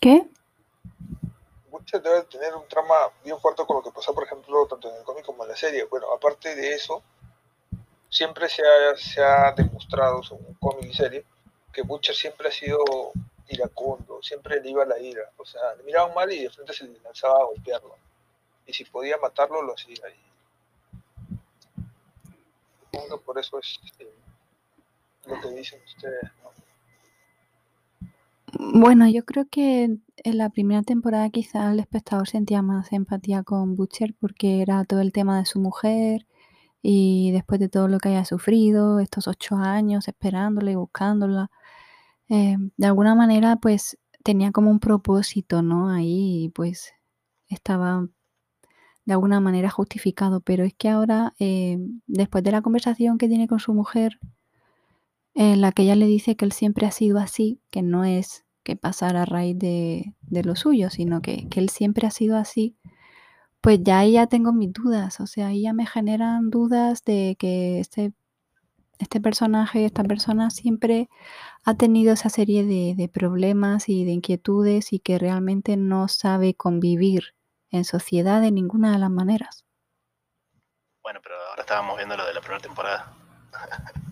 ¿Qué? 0.00 0.26
Butcher 1.70 2.00
debe 2.00 2.22
tener 2.22 2.54
un 2.54 2.66
trauma 2.68 2.94
bien 3.22 3.38
fuerte 3.40 3.64
con 3.66 3.76
lo 3.76 3.82
que 3.82 3.90
pasó, 3.90 4.14
por 4.14 4.24
ejemplo, 4.24 4.66
tanto 4.66 4.88
en 4.90 4.96
el 4.96 5.02
cómic 5.04 5.24
como 5.24 5.42
en 5.42 5.50
la 5.50 5.56
serie. 5.56 5.84
Bueno, 5.84 6.06
aparte 6.14 6.54
de 6.54 6.74
eso, 6.74 7.02
siempre 8.08 8.48
se 8.48 8.62
ha, 8.62 8.96
se 8.96 9.22
ha 9.22 9.52
demostrado, 9.52 10.22
según 10.22 10.54
cómic 10.54 10.86
y 10.90 10.94
serie, 10.94 11.24
que 11.72 11.82
Butcher 11.82 12.14
siempre 12.14 12.48
ha 12.48 12.52
sido 12.52 12.78
iracundo, 13.48 14.20
siempre 14.22 14.60
le 14.60 14.70
iba 14.70 14.84
la 14.84 14.98
ira. 14.98 15.30
O 15.36 15.44
sea, 15.44 15.74
le 15.76 15.82
miraban 15.84 16.14
mal 16.14 16.30
y 16.32 16.42
de 16.42 16.50
frente 16.50 16.72
se 16.72 16.86
lanzaba 17.02 17.40
a 17.40 17.44
golpearlo. 17.44 17.94
Y 18.66 18.72
si 18.72 18.84
podía 18.84 19.16
matarlo, 19.18 19.62
lo 19.62 19.74
hacía. 19.74 19.96
Y 20.10 20.28
que 22.90 23.16
por 23.24 23.38
eso 23.38 23.58
es 23.58 23.78
este, 23.84 24.08
lo 25.26 25.40
que 25.40 25.48
dicen 25.50 25.80
ustedes. 25.84 26.22
¿no? 26.42 26.50
Bueno, 28.80 29.08
yo 29.08 29.24
creo 29.24 29.46
que 29.50 29.84
en 29.84 30.38
la 30.38 30.48
primera 30.48 30.82
temporada 30.82 31.28
quizá 31.30 31.70
el 31.70 31.80
espectador 31.80 32.28
sentía 32.28 32.62
más 32.62 32.92
empatía 32.92 33.42
con 33.42 33.76
Butcher 33.76 34.14
porque 34.18 34.62
era 34.62 34.84
todo 34.84 35.00
el 35.00 35.12
tema 35.12 35.38
de 35.38 35.46
su 35.46 35.60
mujer 35.60 36.26
y 36.82 37.30
después 37.32 37.60
de 37.60 37.68
todo 37.68 37.88
lo 37.88 37.98
que 37.98 38.10
haya 38.10 38.24
sufrido, 38.24 39.00
estos 39.00 39.28
ocho 39.28 39.56
años 39.56 40.08
esperándola 40.08 40.70
y 40.70 40.76
buscándola, 40.76 41.50
eh, 42.28 42.56
de 42.76 42.86
alguna 42.86 43.14
manera 43.14 43.56
pues 43.56 43.98
tenía 44.24 44.52
como 44.52 44.70
un 44.70 44.80
propósito, 44.80 45.62
¿no? 45.62 45.88
Ahí 45.88 46.50
pues 46.54 46.92
estaba 47.48 48.06
de 49.04 49.14
alguna 49.14 49.40
manera 49.40 49.70
justificado, 49.70 50.40
pero 50.42 50.64
es 50.64 50.74
que 50.74 50.90
ahora, 50.90 51.34
eh, 51.38 51.78
después 52.06 52.44
de 52.44 52.52
la 52.52 52.60
conversación 52.60 53.16
que 53.16 53.28
tiene 53.28 53.48
con 53.48 53.58
su 53.58 53.72
mujer, 53.72 54.18
en 55.34 55.62
la 55.62 55.72
que 55.72 55.84
ella 55.84 55.96
le 55.96 56.06
dice 56.06 56.36
que 56.36 56.44
él 56.44 56.52
siempre 56.52 56.86
ha 56.86 56.90
sido 56.90 57.18
así, 57.18 57.60
que 57.70 57.80
no 57.80 58.04
es 58.04 58.44
que 58.64 58.76
pasara 58.76 59.22
a 59.22 59.24
raíz 59.24 59.58
de, 59.58 60.14
de 60.20 60.44
lo 60.44 60.56
suyo, 60.56 60.90
sino 60.90 61.22
que, 61.22 61.48
que 61.48 61.60
él 61.60 61.70
siempre 61.70 62.06
ha 62.06 62.10
sido 62.10 62.36
así, 62.36 62.76
pues 63.62 63.80
ya 63.82 64.00
ahí 64.00 64.12
ya 64.12 64.26
tengo 64.26 64.52
mis 64.52 64.72
dudas, 64.74 65.20
o 65.20 65.26
sea, 65.26 65.48
ahí 65.48 65.62
ya 65.62 65.72
me 65.72 65.86
generan 65.86 66.50
dudas 66.50 67.02
de 67.04 67.36
que 67.38 67.80
este, 67.80 68.12
este 68.98 69.20
personaje, 69.20 69.84
esta 69.84 70.04
persona 70.04 70.50
siempre 70.50 71.08
ha 71.64 71.74
tenido 71.74 72.12
esa 72.12 72.28
serie 72.28 72.64
de, 72.64 72.94
de 72.96 73.08
problemas 73.08 73.88
y 73.88 74.04
de 74.04 74.12
inquietudes 74.12 74.92
y 74.92 74.98
que 74.98 75.18
realmente 75.18 75.76
no 75.76 76.08
sabe 76.08 76.54
convivir 76.54 77.34
en 77.70 77.84
sociedad 77.84 78.40
de 78.40 78.50
ninguna 78.50 78.92
de 78.92 78.98
las 78.98 79.10
maneras. 79.10 79.64
Bueno, 81.02 81.20
pero 81.22 81.36
ahora 81.50 81.62
estábamos 81.62 81.96
viendo 81.96 82.16
lo 82.16 82.26
de 82.26 82.34
la 82.34 82.40
primera 82.40 82.60
temporada. 82.60 83.12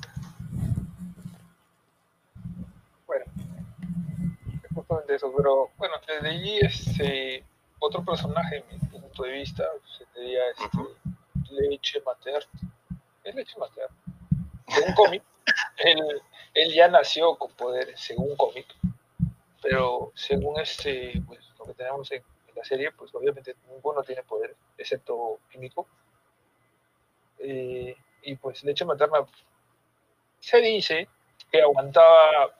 Bueno, 3.06 3.24
es 4.64 4.74
justamente 4.74 5.14
eso, 5.14 5.32
pero 5.36 5.70
bueno, 5.78 5.94
desde 6.08 6.28
allí 6.28 6.58
este, 6.58 7.44
otro 7.78 8.04
personaje, 8.04 8.64
en 8.68 8.80
mi 8.92 8.98
punto 8.98 9.22
de 9.22 9.30
vista, 9.30 9.62
sería 9.96 10.40
este, 10.50 11.52
Leche 11.52 12.02
Materna. 12.04 12.50
Es 13.22 13.34
Leche 13.34 13.56
Materna. 13.60 13.96
Según 14.68 14.94
cómic, 14.94 15.22
él, 15.78 16.22
él 16.54 16.74
ya 16.74 16.88
nació 16.88 17.36
con 17.36 17.52
poderes, 17.52 18.00
según 18.00 18.36
cómic, 18.36 18.66
pero 19.62 20.12
según 20.14 20.60
este, 20.60 21.20
pues, 21.26 21.40
lo 21.58 21.66
que 21.66 21.74
tenemos 21.74 22.10
en, 22.12 22.22
la 22.54 22.64
serie, 22.64 22.90
pues 22.92 23.14
obviamente 23.14 23.54
ninguno 23.68 24.02
tiene 24.02 24.22
poderes, 24.22 24.56
excepto 24.78 25.40
Químico. 25.50 25.86
Y 27.38 28.34
pues 28.36 28.64
Leche 28.64 28.84
Materna 28.86 29.26
se 30.40 30.58
dice 30.58 31.06
que 31.50 31.60
aguantaba 31.60 32.50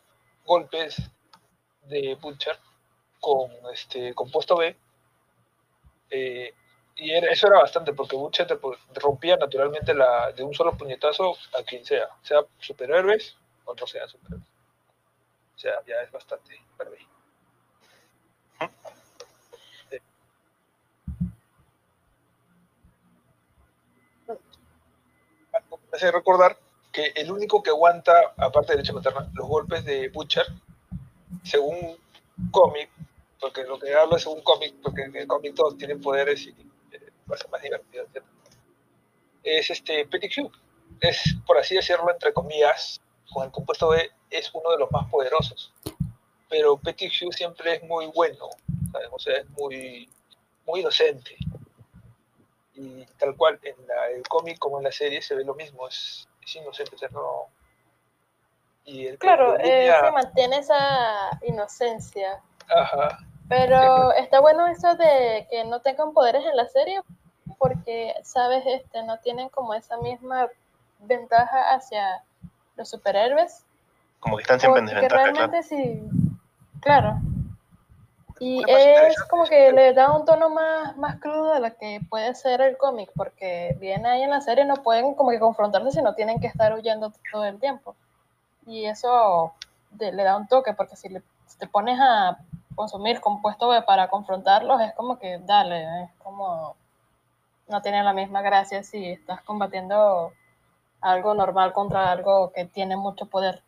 golpes 0.45 1.11
de 1.85 2.15
Butcher 2.21 2.59
con 3.21 3.51
este 3.73 4.15
compuesto 4.15 4.59
B. 4.59 4.77
eh, 6.11 6.55
y 6.97 7.11
era- 7.13 7.31
eso 7.31 7.47
era 7.49 7.59
bastante 7.61 7.93
porque 7.93 8.17
Butcher 8.17 8.47
te 8.47 8.59
rompía 9.01 9.37
naturalmente 9.37 9.95
la, 9.95 10.33
de 10.33 10.43
un 10.43 10.55
solo 10.55 10.77
puñetazo 10.77 11.33
a 11.59 11.63
quien 11.65 11.85
sea, 11.85 12.09
sea 12.23 12.41
superhéroes 12.59 13.37
o 13.65 13.75
no 13.75 13.87
sean 13.87 14.09
superhéroes. 14.09 14.49
O 15.57 15.59
sea, 15.59 15.85
ya 15.85 15.97
es 16.03 16.13
bastante 16.13 16.57
verde. 16.79 16.99
Eh. 18.61 20.01
Me 25.71 25.97
hace 25.97 26.11
recordar 26.13 26.59
que 26.93 27.13
el 27.15 27.31
único 27.31 27.63
que 27.63 27.71
aguanta, 27.71 28.35
aparte 28.37 28.73
de 28.73 28.79
leche 28.79 28.93
materna, 28.93 29.31
los 29.35 29.47
golpes 29.49 29.85
de 29.85 30.09
Butcher, 30.09 30.47
según 31.45 31.97
cómic, 32.51 32.91
porque 33.41 33.65
lo 33.65 33.79
que 33.79 33.95
hablo 33.95 34.17
es 34.17 34.23
según 34.23 34.43
cómic, 34.43 34.75
porque 34.83 35.03
en 35.05 35.17
el 35.17 35.27
cómic 35.27 35.55
todos 35.55 35.77
tienen 35.79 36.01
poderes 36.01 36.47
y 36.47 36.55
va 37.31 37.35
a 37.35 37.39
ser 37.39 37.51
más 37.51 37.63
divertido, 37.63 38.05
etc. 38.05 38.25
Es 39.43 39.71
este 39.71 40.07
Petit 40.07 40.33
Hugh. 40.39 40.53
Es, 41.01 41.35
por 41.47 41.59
así 41.59 41.75
decirlo, 41.75 42.11
entre 42.11 42.33
comillas, 42.33 43.01
con 43.33 43.45
el 43.45 43.51
compuesto 43.51 43.89
B, 43.89 44.11
es 44.31 44.51
uno 44.55 44.71
de 44.71 44.79
los 44.79 44.91
más 44.91 45.09
poderosos. 45.11 45.73
Pero 46.49 46.77
Petit 46.77 47.13
Hugh 47.21 47.33
siempre 47.33 47.75
es 47.75 47.83
muy 47.83 48.07
bueno, 48.07 48.49
¿sabes? 48.93 49.09
o 49.13 49.19
sea, 49.19 49.37
es 49.39 49.49
muy, 49.51 50.09
muy 50.65 50.81
inocente. 50.81 51.37
Y 52.75 53.05
tal 53.19 53.35
cual, 53.37 53.59
en 53.63 53.75
la- 53.87 54.11
el 54.11 54.23
cómic 54.29 54.59
como 54.59 54.79
en 54.79 54.85
la 54.85 54.93
serie 54.93 55.23
se 55.23 55.35
ve 55.35 55.45
lo 55.45 55.55
mismo, 55.55 55.89
es, 55.89 56.29
es 56.43 56.57
inocente, 56.57 56.95
o 56.95 56.99
sea, 56.99 57.09
no... 57.11 57.47
Y 58.85 59.07
el 59.09 59.19
Claro, 59.19 59.59
eh, 59.59 59.93
se 60.01 60.11
mantiene 60.13 60.59
esa 60.59 61.31
inocencia. 61.43 62.41
Ajá, 62.69 63.19
Pero 63.49 64.13
está 64.13 64.39
bueno 64.41 64.67
eso 64.69 64.95
de 64.95 65.47
que 65.51 65.65
no 65.65 65.81
tengan 65.81 66.13
poderes 66.13 66.45
en 66.45 66.57
la 66.57 66.69
serie, 66.69 67.01
porque, 67.59 68.15
sabes, 68.23 68.65
este, 68.67 69.03
no 69.03 69.19
tienen 69.19 69.49
como 69.49 69.75
esa 69.75 69.97
misma 69.99 70.49
ventaja 71.01 71.75
hacia 71.75 72.23
los 72.77 72.89
superhéroes. 72.89 73.65
Como 74.21 74.37
que 74.37 74.43
están 74.43 74.61
siempre 74.61 74.81
en 74.81 74.87
desventaja, 74.87 75.23
claro. 75.23 75.35
realmente 75.35 75.63
sí, 75.63 76.03
claro. 76.81 77.17
Y 78.39 78.63
es 78.69 79.23
como 79.25 79.45
que 79.45 79.73
le 79.73 79.95
da 79.95 80.13
un 80.13 80.27
tono 80.27 80.51
más, 80.51 80.97
más 80.99 81.17
crudo 81.21 81.55
de 81.55 81.61
lo 81.61 81.75
que 81.77 82.01
puede 82.11 82.35
ser 82.35 82.61
el 82.61 82.77
cómic, 82.77 83.11
porque 83.17 83.77
bien 83.81 84.05
ahí 84.05 84.23
en 84.23 84.31
la 84.31 84.43
serie 84.43 84.65
no 84.67 84.77
pueden 84.83 85.15
como 85.15 85.31
que 85.31 85.39
confrontarse, 85.41 85.91
sino 85.93 86.15
tienen 86.15 86.39
que 86.39 86.47
estar 86.47 86.75
huyendo 86.75 87.13
todo 87.33 87.45
el 87.45 87.59
tiempo. 87.59 87.97
Y 88.67 88.85
eso 88.85 89.55
de- 89.91 90.13
le 90.13 90.23
da 90.23 90.37
un 90.37 90.49
toque, 90.49 90.75
porque 90.75 90.97
si, 90.97 91.09
le- 91.09 91.23
si 91.47 91.57
te 91.57 91.67
pones 91.67 91.99
a 92.01 92.37
consumir 92.75 93.21
compuesto 93.23 93.71
para 93.87 94.09
confrontarlos, 94.09 94.83
es 94.83 94.93
como 94.95 95.19
que, 95.19 95.39
dale, 95.39 96.05
es 96.05 96.11
como, 96.19 96.77
no 97.69 97.83
tiene 97.83 98.03
la 98.03 98.13
misma 98.13 98.43
gracia 98.43 98.83
si 98.83 99.05
estás 99.07 99.43
combatiendo 99.43 100.33
algo 101.01 101.35
normal 101.35 101.73
contra 101.73 102.11
algo 102.11 102.53
que 102.55 102.65
tiene 102.67 102.97
mucho 102.97 103.27
poder. 103.27 103.63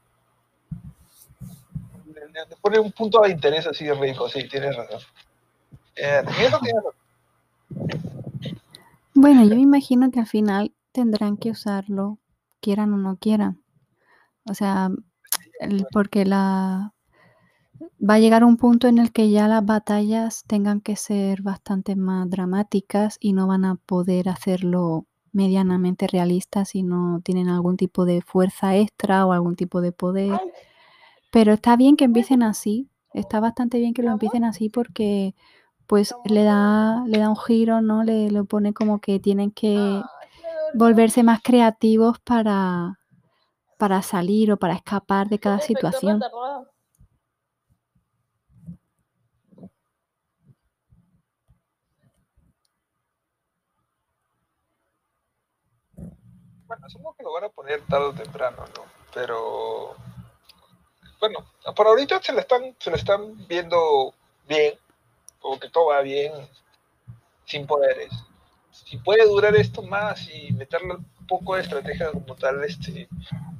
le, 2.14 2.26
le- 2.28 2.46
le 2.48 2.56
pone 2.60 2.78
un 2.78 2.92
punto 2.92 3.20
de 3.20 3.30
interés 3.30 3.66
así 3.66 3.90
rico, 3.92 4.28
sí, 4.28 4.48
tienes 4.48 4.74
razón. 4.76 5.00
Eh, 5.96 6.22
eso 6.40 6.58
razón. 6.60 6.92
Bueno, 9.14 9.44
yo 9.44 9.54
me 9.56 9.62
imagino 9.62 10.10
que 10.10 10.20
al 10.20 10.26
final 10.26 10.72
tendrán 10.92 11.36
que 11.36 11.50
usarlo, 11.50 12.18
quieran 12.60 12.92
o 12.94 12.96
no 12.96 13.16
quieran. 13.16 13.62
O 14.48 14.54
sea, 14.54 14.88
el- 15.60 15.86
porque 15.92 16.24
la 16.24 16.92
va 17.98 18.14
a 18.14 18.18
llegar 18.18 18.44
un 18.44 18.56
punto 18.56 18.88
en 18.88 18.98
el 18.98 19.12
que 19.12 19.30
ya 19.30 19.48
las 19.48 19.64
batallas 19.64 20.44
tengan 20.46 20.80
que 20.80 20.96
ser 20.96 21.42
bastante 21.42 21.96
más 21.96 22.28
dramáticas 22.30 23.16
y 23.20 23.32
no 23.32 23.46
van 23.46 23.64
a 23.64 23.76
poder 23.76 24.28
hacerlo 24.28 25.06
medianamente 25.32 26.06
realista 26.06 26.64
si 26.64 26.82
no 26.82 27.20
tienen 27.22 27.48
algún 27.48 27.76
tipo 27.76 28.04
de 28.04 28.22
fuerza 28.22 28.76
extra 28.76 29.26
o 29.26 29.32
algún 29.32 29.56
tipo 29.56 29.80
de 29.80 29.92
poder. 29.92 30.40
Pero 31.30 31.52
está 31.52 31.76
bien 31.76 31.96
que 31.96 32.04
empiecen 32.04 32.42
así, 32.42 32.88
está 33.12 33.40
bastante 33.40 33.78
bien 33.78 33.94
que 33.94 34.02
lo 34.02 34.10
empiecen 34.12 34.44
así 34.44 34.68
porque 34.68 35.34
pues 35.86 36.14
le 36.24 36.42
da, 36.44 37.04
le 37.06 37.18
da 37.18 37.30
un 37.30 37.36
giro, 37.36 37.80
¿no? 37.80 38.04
Le 38.04 38.30
lo 38.30 38.44
pone 38.44 38.72
como 38.72 39.00
que 39.00 39.18
tienen 39.20 39.50
que 39.50 40.02
volverse 40.74 41.22
más 41.22 41.40
creativos 41.42 42.18
para, 42.20 42.98
para 43.78 44.02
salir 44.02 44.52
o 44.52 44.58
para 44.58 44.74
escapar 44.74 45.28
de 45.28 45.38
cada 45.38 45.60
situación. 45.60 46.20
Asumo 56.88 57.14
que 57.14 57.22
lo 57.22 57.32
van 57.32 57.44
a 57.44 57.48
poner 57.50 57.82
tarde 57.82 58.06
o 58.06 58.14
temprano, 58.14 58.64
¿no? 58.74 58.84
Pero 59.12 59.94
bueno, 61.20 61.44
por 61.76 61.86
ahorita 61.86 62.20
se 62.22 62.32
lo 62.32 62.40
están, 62.40 62.74
se 62.78 62.90
lo 62.90 62.96
están 62.96 63.46
viendo 63.46 64.14
bien, 64.48 64.74
como 65.38 65.60
que 65.60 65.68
todo 65.68 65.86
va 65.86 66.00
bien, 66.00 66.32
sin 67.44 67.66
poderes. 67.66 68.10
Si 68.70 68.96
puede 68.98 69.26
durar 69.26 69.54
esto 69.56 69.82
más 69.82 70.28
y 70.30 70.52
meterle 70.52 70.94
un 70.94 71.26
poco 71.26 71.56
de 71.56 71.62
estrategia 71.62 72.10
como 72.10 72.34
tal, 72.36 72.64
este, 72.64 73.08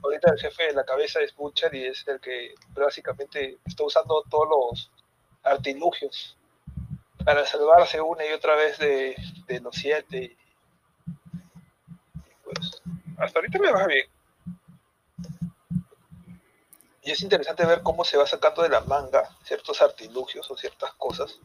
ahorita 0.03 0.31
el 0.33 0.41
jefe 0.41 0.64
de 0.64 0.73
la 0.73 0.85
cabeza 0.85 1.21
es 1.21 1.35
Butcher 1.37 1.75
y 1.75 1.87
es 1.87 2.07
el 2.09 2.21
que 2.21 2.55
básicamente 2.71 3.59
está 3.67 3.85
usando 3.85 4.23
todos 4.31 4.49
los 4.49 4.91
artilugios 5.43 6.37
para 7.25 7.45
salvarse 7.45 8.01
una 8.01 8.25
y 8.25 8.33
otra 8.33 8.55
vez 8.55 8.79
de 8.79 9.61
los 9.61 9.75
siete. 9.75 10.37
Hasta 13.19 13.39
ahorita 13.39 13.59
me 13.59 13.73
va 13.73 13.87
bien. 13.87 14.07
y 17.09 17.11
es 17.11 17.23
interesante 17.23 17.65
ver 17.65 17.83
cómo 17.83 18.05
se 18.05 18.19
va 18.19 18.27
sacando 18.27 18.61
de 18.61 18.69
la 18.69 18.83
manga 18.83 19.31
ciertos 19.43 19.81
artilugios 19.81 20.51
o 20.51 20.57
ciertas 20.59 20.93
cosas 20.93 21.41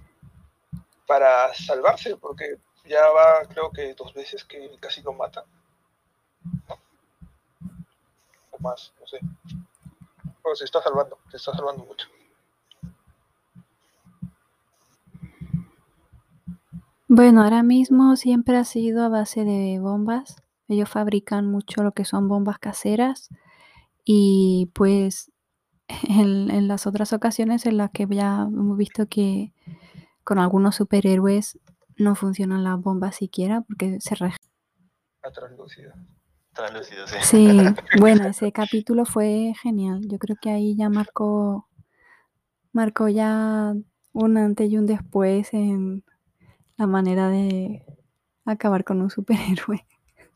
para 1.08 1.54
salvarse, 1.54 2.18
porque 2.18 2.58
ya 2.84 3.08
va, 3.08 3.46
creo 3.48 3.72
que 3.72 3.94
dos 3.94 4.14
veces 4.14 4.44
que 4.44 4.78
casi 4.82 5.02
lo 5.02 5.14
matan. 5.14 5.46
O 8.52 8.60
más, 8.60 8.92
no 9.00 9.08
sé. 9.08 9.20
Pero 10.44 10.54
se 10.54 10.66
está 10.66 10.82
salvando, 10.82 11.18
se 11.32 11.38
está 11.38 11.54
salvando 11.54 11.86
mucho. 11.86 12.10
Bueno, 17.08 17.42
ahora 17.42 17.64
mismo 17.64 18.18
siempre 18.18 18.58
ha 18.58 18.66
sido 18.66 19.06
a 19.06 19.08
base 19.08 19.46
de 19.46 19.80
bombas. 19.80 20.43
Ellos 20.68 20.90
fabrican 20.90 21.48
mucho 21.48 21.84
lo 21.84 21.92
que 21.92 22.06
son 22.06 22.28
bombas 22.28 22.60
caseras 22.60 23.30
y 24.06 24.72
pues 24.74 25.32
en, 26.10 26.52
en 26.52 26.68
las 26.68 26.88
otras 26.88 27.14
ocasiones 27.14 27.66
en 27.66 27.78
las 27.78 27.92
que 27.92 28.08
ya 28.10 28.44
hemos 28.44 28.78
visto 28.78 29.08
que 29.08 29.54
con 30.24 30.40
algunos 30.40 30.76
superhéroes 30.76 31.60
no 31.98 32.16
funcionan 32.16 32.64
las 32.64 32.80
bombas 32.80 33.16
siquiera 33.16 33.62
porque 33.62 34.00
se 34.00 34.16
La 34.16 35.32
translúcida. 35.32 35.96
Translúcido, 36.54 37.08
sí. 37.08 37.18
Sí, 37.22 37.58
bueno, 38.00 38.28
ese 38.28 38.52
capítulo 38.52 39.06
fue 39.06 39.54
genial. 39.62 40.02
Yo 40.08 40.18
creo 40.20 40.38
que 40.42 40.50
ahí 40.50 40.76
ya 40.76 40.90
marcó, 40.90 41.68
marcó 42.72 43.10
ya 43.10 43.74
un 44.14 44.38
antes 44.38 44.70
y 44.70 44.78
un 44.78 44.86
después 44.86 45.54
en 45.54 46.04
la 46.78 46.88
manera 46.88 47.30
de 47.30 47.86
acabar 48.46 48.84
con 48.84 49.02
un 49.02 49.10
superhéroe. 49.10 49.86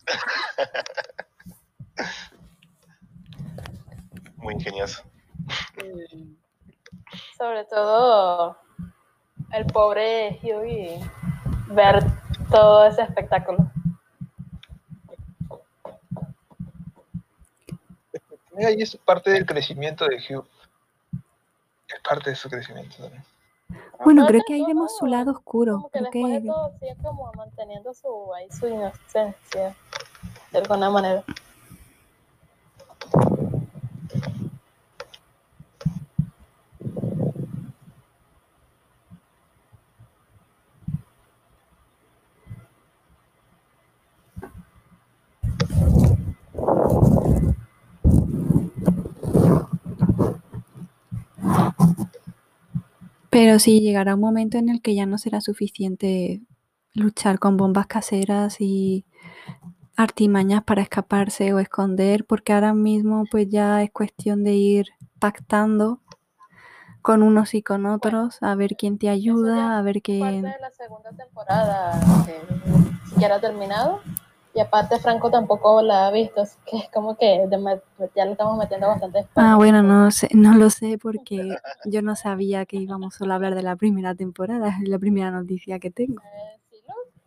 Muy 4.37 4.53
ingenioso. 4.53 5.03
Sobre 7.37 7.65
todo 7.65 8.57
el 9.51 9.65
pobre 9.67 10.39
Hughie 10.41 10.99
ver 11.67 11.99
todo 12.49 12.85
ese 12.85 13.03
espectáculo. 13.03 13.69
Mira, 18.57 18.71
y 18.71 18.81
es 18.81 18.97
parte 18.97 19.31
del 19.31 19.45
crecimiento 19.45 20.07
de 20.07 20.17
Hugh. 20.17 20.47
Es 21.87 22.01
parte 22.01 22.31
de 22.31 22.35
su 22.35 22.49
crecimiento 22.49 22.97
también. 22.97 23.23
Bueno, 24.03 24.25
creo 24.25 24.41
que 24.47 24.53
ahí 24.53 24.61
todo, 24.61 24.67
vemos 24.67 24.97
su 24.97 25.05
lado 25.05 25.31
oscuro. 25.31 25.73
Como 25.73 25.89
que 25.89 25.99
Creo 25.99 26.11
después 26.11 26.33
de 26.33 26.41
que 26.41 26.47
todo 26.47 26.71
sigue 26.79 26.95
como 27.03 27.31
manteniendo 27.33 27.93
su, 27.93 28.33
ahí 28.33 28.47
su 28.49 28.67
inocencia, 28.67 29.75
de 30.57 30.61
alguna 30.61 30.89
manera. 30.89 31.23
Pero 53.29 53.59
sí, 53.59 53.81
llegará 53.81 54.15
un 54.15 54.21
momento 54.21 54.57
en 54.57 54.69
el 54.69 54.81
que 54.81 54.95
ya 54.95 55.05
no 55.05 55.19
será 55.19 55.41
suficiente 55.41 56.41
luchar 56.93 57.37
con 57.37 57.55
bombas 57.55 57.85
caseras 57.85 58.57
y 58.59 59.05
artimañas 59.97 60.63
para 60.63 60.81
escaparse 60.83 61.53
o 61.53 61.59
esconder, 61.59 62.25
porque 62.25 62.53
ahora 62.53 62.73
mismo 62.73 63.25
pues 63.29 63.49
ya 63.49 63.81
es 63.83 63.91
cuestión 63.91 64.43
de 64.43 64.53
ir 64.53 64.87
pactando 65.19 65.99
con 67.01 67.23
unos 67.23 67.53
y 67.53 67.61
con 67.63 67.85
otros, 67.85 68.37
a 68.41 68.53
ver 68.55 68.75
quién 68.77 68.97
te 68.97 69.09
ayuda, 69.09 69.77
a 69.77 69.81
ver 69.81 69.95
Parte 69.95 70.01
quién... 70.01 70.41
de 70.43 70.55
la 70.61 70.71
segunda 70.71 71.09
temporada 71.11 71.99
que 72.25 73.09
siquiera 73.09 73.35
ha 73.35 73.41
terminado. 73.41 73.99
Y 74.53 74.59
aparte 74.59 74.99
Franco 74.99 75.29
tampoco 75.29 75.83
la 75.83 76.07
ha 76.07 76.11
visto, 76.11 76.41
así 76.41 76.57
que 76.65 76.77
es 76.77 76.89
como 76.89 77.15
que 77.15 77.47
ya 78.15 78.25
le 78.25 78.31
estamos 78.31 78.57
metiendo 78.57 78.87
bastante 78.87 79.19
Ah, 79.19 79.23
spoiler. 79.53 79.55
bueno, 79.55 79.83
no 79.83 80.09
sé, 80.09 80.29
no 80.33 80.55
lo 80.55 80.71
sé 80.71 80.97
porque 80.97 81.57
yo 81.85 82.01
no 82.01 82.15
sabía 82.15 82.65
que 82.65 82.77
íbamos 82.77 83.13
solo 83.13 83.33
a 83.33 83.35
hablar 83.35 83.53
de 83.53 83.61
la 83.61 83.75
primera 83.75 84.15
temporada, 84.15 84.69
es 84.81 84.89
la 84.89 84.97
primera 84.97 85.29
noticia 85.29 85.77
que 85.79 85.91
tengo. 85.91 86.21
Eh, 86.23 86.59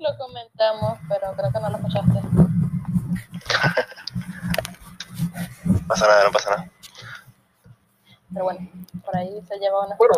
lo, 0.00 0.16
comentamos, 0.18 0.98
pero 1.08 1.32
creo 1.36 1.52
que 1.52 1.60
no 1.60 1.70
lo 1.70 1.76
escuchaste. 1.76 2.20
No 5.64 5.78
pasa 5.88 6.06
nada, 6.06 6.24
no 6.24 6.32
pasa 6.32 6.50
nada. 6.50 6.70
Pero 8.32 8.44
bueno, 8.44 8.68
por 9.04 9.16
ahí 9.16 9.42
se 9.46 9.58
lleva 9.58 9.86
una 9.86 9.96
Bueno, 9.96 10.14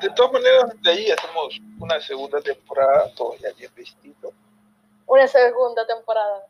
De 0.00 0.10
todas 0.10 0.32
maneras, 0.32 0.70
de 0.82 0.90
ahí 0.90 1.10
hacemos 1.10 1.58
una 1.78 2.00
segunda 2.00 2.40
temporada, 2.40 3.12
todo 3.14 3.34
ya 3.36 3.50
bien 3.56 3.72
vestido. 3.74 4.32
una 5.06 5.26
segunda 5.26 5.86
temporada. 5.86 6.46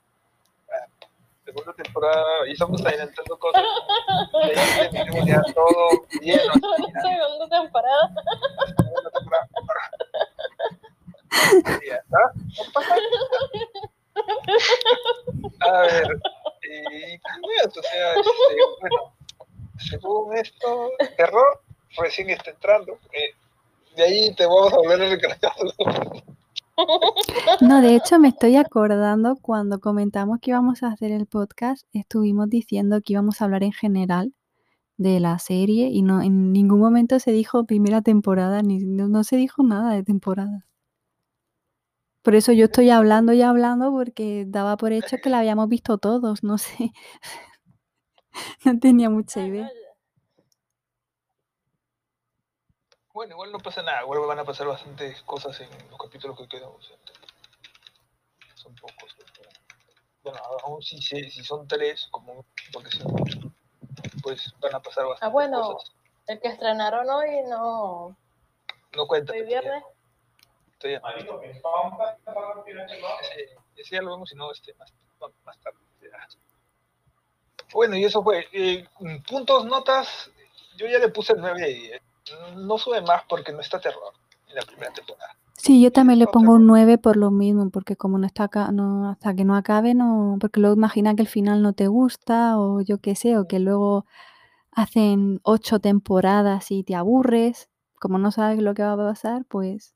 Segunda 1.45 1.73
temporada, 1.73 2.47
y 2.47 2.53
estamos 2.53 2.85
adelantando 2.85 3.39
cosas. 3.39 3.63
De 4.45 4.61
ahí 4.61 4.91
tenemos 4.91 5.27
ya 5.27 5.43
todo 5.55 6.05
bien. 6.21 6.41
segunda 7.03 7.49
temporada. 7.49 8.11
Segunda 8.77 9.11
temporada. 9.11 9.49
A 15.61 15.81
ver, 15.83 16.21
y 16.63 17.19
pues, 17.19 17.77
o 17.77 17.83
sea, 17.83 18.15
este, 18.15 18.31
bueno, 18.81 19.13
según 19.79 20.35
esto, 20.37 20.91
terror 21.17 21.61
recién 21.97 22.31
está 22.31 22.51
entrando. 22.51 22.99
eh, 23.13 23.31
de 23.97 24.03
ahí 24.05 24.35
te 24.35 24.47
vamos 24.47 24.73
a 24.73 24.77
volver 24.77 25.03
a 25.03 25.09
recargar. 25.11 25.53
No, 27.61 27.83
de 27.83 27.97
hecho 27.97 28.21
me 28.21 28.29
estoy 28.29 28.55
acordando 28.57 29.37
cuando 29.43 29.81
comentamos 29.81 30.39
que 30.41 30.53
íbamos 30.53 30.85
a 30.85 30.89
hacer 30.89 31.11
el 31.11 31.27
podcast, 31.27 31.85
estuvimos 31.93 32.49
diciendo 32.49 33.01
que 33.03 33.15
íbamos 33.15 33.41
a 33.41 33.45
hablar 33.47 33.65
en 33.65 33.73
general 33.73 34.33
de 34.97 35.19
la 35.19 35.41
serie 35.41 35.89
y 35.89 36.03
no 36.03 36.23
en 36.23 36.53
ningún 36.53 36.79
momento 36.79 37.19
se 37.19 37.33
dijo 37.33 37.67
primera 37.67 38.01
temporada, 38.03 38.63
ni 38.63 38.79
no, 38.79 39.09
no 39.09 39.25
se 39.25 39.37
dijo 39.37 39.65
nada 39.65 39.93
de 39.93 40.05
temporada. 40.05 40.68
Por 42.23 42.35
eso 42.35 42.53
yo 42.53 42.67
estoy 42.67 42.91
hablando 42.91 43.33
y 43.33 43.43
hablando 43.43 43.91
porque 43.91 44.45
daba 44.47 44.77
por 44.77 44.93
hecho 44.93 45.17
que 45.19 45.31
la 45.31 45.39
habíamos 45.41 45.69
visto 45.69 45.99
todos, 45.99 46.43
no 46.43 46.59
sé. 46.59 46.93
No 48.65 48.79
tenía 48.79 49.11
mucha 49.11 49.41
Ay, 49.41 49.49
idea. 49.49 49.65
no, 49.65 49.71
Bueno, 53.13 53.33
igual 53.35 53.51
no 53.53 53.59
pasa 53.59 53.83
nada, 53.83 54.03
igual 54.03 54.21
van 54.21 54.39
a 54.39 54.45
pasar 54.45 54.67
bastantes 54.67 55.23
cosas 55.23 55.59
en 55.61 55.69
los 55.91 55.99
capítulos 55.99 56.39
que 56.39 56.47
quedan. 56.49 56.71
son 58.55 58.75
pocos. 58.77 59.17
Bueno, 60.23 60.39
aún 60.65 60.83
si, 60.83 61.01
se- 61.01 61.31
si 61.31 61.43
son 61.43 61.67
tres, 61.67 62.07
como 62.11 62.45
porque 62.73 62.91
son 62.91 63.13
muchos, 63.13 63.41
pues 64.23 64.53
van 64.61 64.75
a 64.75 64.81
pasar 64.81 65.07
bastantes 65.07 65.33
bueno. 65.33 65.63
cosas. 65.63 65.93
El 66.27 66.41
que 66.41 66.49
estrenaron 66.49 67.09
hoy 67.09 67.29
no. 67.49 68.17
No 68.97 69.07
cuenta. 69.07 69.33
Hoy 69.33 69.43
viernes. 69.43 69.83
Todavía, 70.79 71.01
ese, 73.21 73.57
ese 73.77 73.97
ya 73.97 74.03
lo 74.03 74.13
vemos, 74.13 74.29
si 74.29 74.37
no, 74.37 74.51
este, 74.53 74.75
más, 74.75 74.93
más- 75.21 75.31
más 75.45 75.59
tarde. 75.61 75.79
ya. 76.03 76.09
Bueno, 77.73 77.97
y 77.97 78.05
eso 78.05 78.23
fue. 78.23 78.47
eh, 78.53 78.87
puntos, 79.29 79.65
notas, 79.67 80.31
yo 80.77 80.87
ya 80.87 80.99
le 80.99 81.09
puse 81.09 81.33
el 81.35 81.41
9 81.41 81.61
de 81.61 81.75
10. 81.75 82.03
No 82.57 82.79
sube 82.79 83.01
más 83.03 83.23
porque 83.29 83.53
no 83.53 83.61
está 83.61 83.81
terror 83.81 84.13
en 84.49 84.55
la 84.57 84.63
primera 84.63 84.93
temporada. 84.93 85.35
Sí, 85.55 85.83
yo 85.83 85.91
también 85.91 86.21
le 86.21 86.27
pongo 86.27 86.55
un 86.55 86.67
9 86.67 86.99
por 86.99 87.17
lo 87.17 87.31
mismo, 87.33 87.69
porque 87.71 87.97
como 87.97 88.17
no 88.19 88.27
está 88.27 88.45
acá, 88.45 88.71
no, 88.71 89.11
hasta 89.11 89.35
que 89.35 89.45
no 89.45 89.57
acabe, 89.57 89.93
no, 89.95 90.37
porque 90.41 90.61
luego 90.61 90.77
imagina 90.77 91.15
que 91.17 91.23
el 91.23 91.29
final 91.29 91.63
no 91.63 91.73
te 91.73 91.89
gusta, 91.89 92.59
o 92.59 92.81
yo 92.81 92.99
qué 92.99 93.17
sé, 93.17 93.37
o 93.37 93.49
que 93.49 93.59
luego 93.59 94.07
hacen 94.71 95.41
ocho 95.43 95.81
temporadas 95.81 96.71
y 96.71 96.85
te 96.85 96.95
aburres, 96.95 97.69
como 97.99 98.19
no 98.19 98.31
sabes 98.31 98.61
lo 98.61 98.73
que 98.75 98.83
va 98.85 98.93
a 98.93 98.97
pasar, 98.97 99.45
pues 99.47 99.95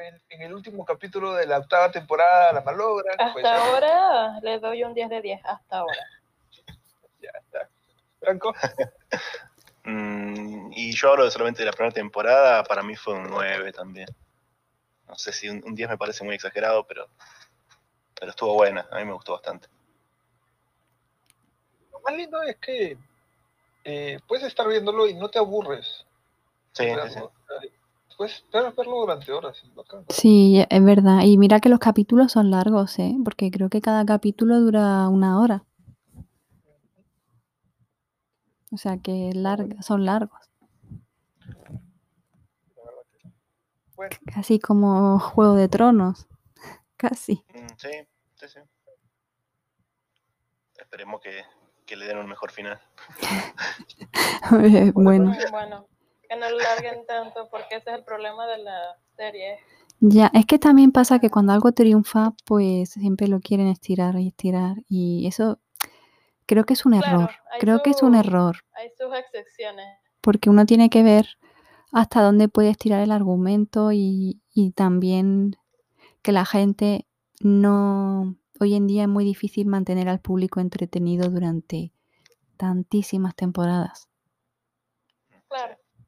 en, 0.00 0.20
en 0.28 0.42
el 0.42 0.54
último 0.54 0.84
capítulo 0.84 1.34
de 1.34 1.46
la 1.46 1.58
octava 1.58 1.90
temporada 1.90 2.52
la 2.52 2.60
malogran. 2.62 3.16
pues, 3.32 3.44
Hasta 3.44 3.64
ahora 3.64 4.40
le 4.42 4.58
doy 4.58 4.84
un 4.84 4.94
10 4.94 5.08
de 5.08 5.20
10. 5.20 5.40
Hasta 5.44 5.78
ahora. 5.78 6.06
ya 7.20 7.30
está. 7.38 7.68
Franco, 8.20 8.54
Mm, 9.84 10.72
y 10.72 10.92
yo 10.92 11.10
hablo 11.10 11.30
solamente 11.30 11.62
de 11.62 11.66
la 11.66 11.72
primera 11.72 11.92
temporada, 11.92 12.62
para 12.64 12.82
mí 12.82 12.94
fue 12.96 13.14
un 13.14 13.30
9 13.30 13.72
también. 13.72 14.08
No 15.08 15.16
sé 15.16 15.32
si 15.32 15.48
un, 15.48 15.62
un 15.64 15.74
10 15.74 15.88
me 15.90 15.98
parece 15.98 16.22
muy 16.22 16.34
exagerado, 16.34 16.86
pero, 16.86 17.08
pero 18.18 18.30
estuvo 18.30 18.54
buena, 18.54 18.86
a 18.90 18.98
mí 18.98 19.04
me 19.04 19.12
gustó 19.12 19.32
bastante. 19.32 19.68
lo 21.92 22.00
más 22.00 22.14
lindo 22.14 22.42
es 22.42 22.56
que 22.58 22.98
eh, 23.84 24.20
puedes 24.28 24.44
estar 24.44 24.68
viéndolo 24.68 25.08
y 25.08 25.14
no 25.14 25.28
te 25.30 25.38
aburres. 25.38 26.04
Sí, 26.72 26.84
sí, 27.08 27.20
Puedes 28.20 28.44
puedes 28.50 28.76
verlo 28.76 28.96
durante 29.00 29.32
horas. 29.32 29.62
bacán. 29.74 30.04
sí, 30.10 30.62
es 30.68 30.84
verdad. 30.84 31.22
Y 31.24 31.38
mira 31.38 31.58
que 31.58 31.70
los 31.70 31.78
capítulos 31.78 32.32
son 32.32 32.50
largos, 32.50 32.98
¿eh? 32.98 33.16
Porque 33.24 33.50
creo 33.50 33.70
que 33.70 33.80
cada 33.80 34.04
capítulo 34.04 34.60
dura 34.60 35.08
una 35.08 35.40
hora. 35.40 35.64
O 38.70 38.76
sea 38.76 38.98
que 38.98 39.30
larga, 39.32 39.80
son 39.80 40.04
largos. 40.04 40.38
la 42.76 42.84
verdad 42.84 43.02
que 43.10 43.18
sí. 43.22 43.28
Bueno, 43.96 44.16
Casi 44.34 44.58
como 44.60 45.18
Juego 45.18 45.54
de 45.54 45.68
Tronos. 45.68 46.28
Casi. 46.98 47.42
Mm, 47.54 47.66
Sí, 47.78 47.88
sí, 48.34 48.48
sí. 48.48 48.60
Esperemos 50.78 51.22
que, 51.22 51.40
que 51.86 51.96
le 51.96 52.04
den 52.04 52.18
un 52.18 52.28
mejor 52.28 52.50
final. 52.50 52.78
Bueno, 54.92 54.92
Bueno, 55.50 55.86
que 56.30 56.36
no 56.38 56.48
lo 56.50 56.58
larguen 56.58 57.04
tanto 57.06 57.48
porque 57.50 57.76
ese 57.76 57.90
es 57.90 57.96
el 57.98 58.04
problema 58.04 58.46
de 58.46 58.58
la 58.58 58.96
serie. 59.16 59.58
ya, 60.00 60.30
es 60.34 60.46
que 60.46 60.58
también 60.58 60.92
pasa 60.92 61.18
que 61.18 61.30
cuando 61.30 61.52
algo 61.52 61.72
triunfa, 61.72 62.34
pues 62.46 62.90
siempre 62.90 63.28
lo 63.28 63.40
quieren 63.40 63.66
estirar 63.68 64.16
y 64.18 64.28
estirar. 64.28 64.76
Y 64.88 65.26
eso 65.26 65.60
creo 66.46 66.64
que 66.64 66.74
es 66.74 66.86
un 66.86 66.98
Claro, 66.98 67.22
error. 67.22 67.30
Creo 67.58 67.82
que 67.82 67.90
es 67.90 68.02
un 68.02 68.14
error. 68.14 68.58
Hay 68.74 68.90
sus 68.98 69.12
excepciones. 69.16 69.86
porque 70.22 70.50
uno 70.50 70.66
tiene 70.66 70.90
que 70.90 71.02
ver 71.02 71.38
hasta 71.92 72.22
dónde 72.22 72.48
puede 72.48 72.70
estirar 72.70 73.00
el 73.02 73.12
argumento 73.12 73.92
y, 73.92 74.42
y 74.54 74.72
también 74.72 75.56
que 76.22 76.32
la 76.32 76.44
gente 76.46 77.06
no... 77.40 78.36
Hoy 78.60 78.74
en 78.74 78.86
día 78.86 79.04
es 79.04 79.08
muy 79.08 79.24
difícil 79.24 79.66
mantener 79.68 80.08
al 80.10 80.20
público 80.20 80.60
entretenido 80.60 81.30
durante 81.30 81.94
tantísimas 82.58 83.34
temporadas. 83.36 84.09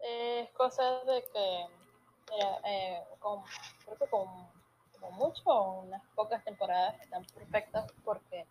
Es 0.03 0.50
cosa 0.50 0.82
de 1.05 1.24
que 1.32 1.66
eh, 2.64 3.03
con, 3.18 3.42
creo 3.84 3.98
que 3.98 4.07
con, 4.09 4.26
con 5.00 5.14
mucho, 5.14 5.62
unas 5.62 6.03
pocas 6.14 6.42
temporadas 6.44 7.00
están 7.00 7.24
perfectas 7.26 7.92
porque 8.05 8.46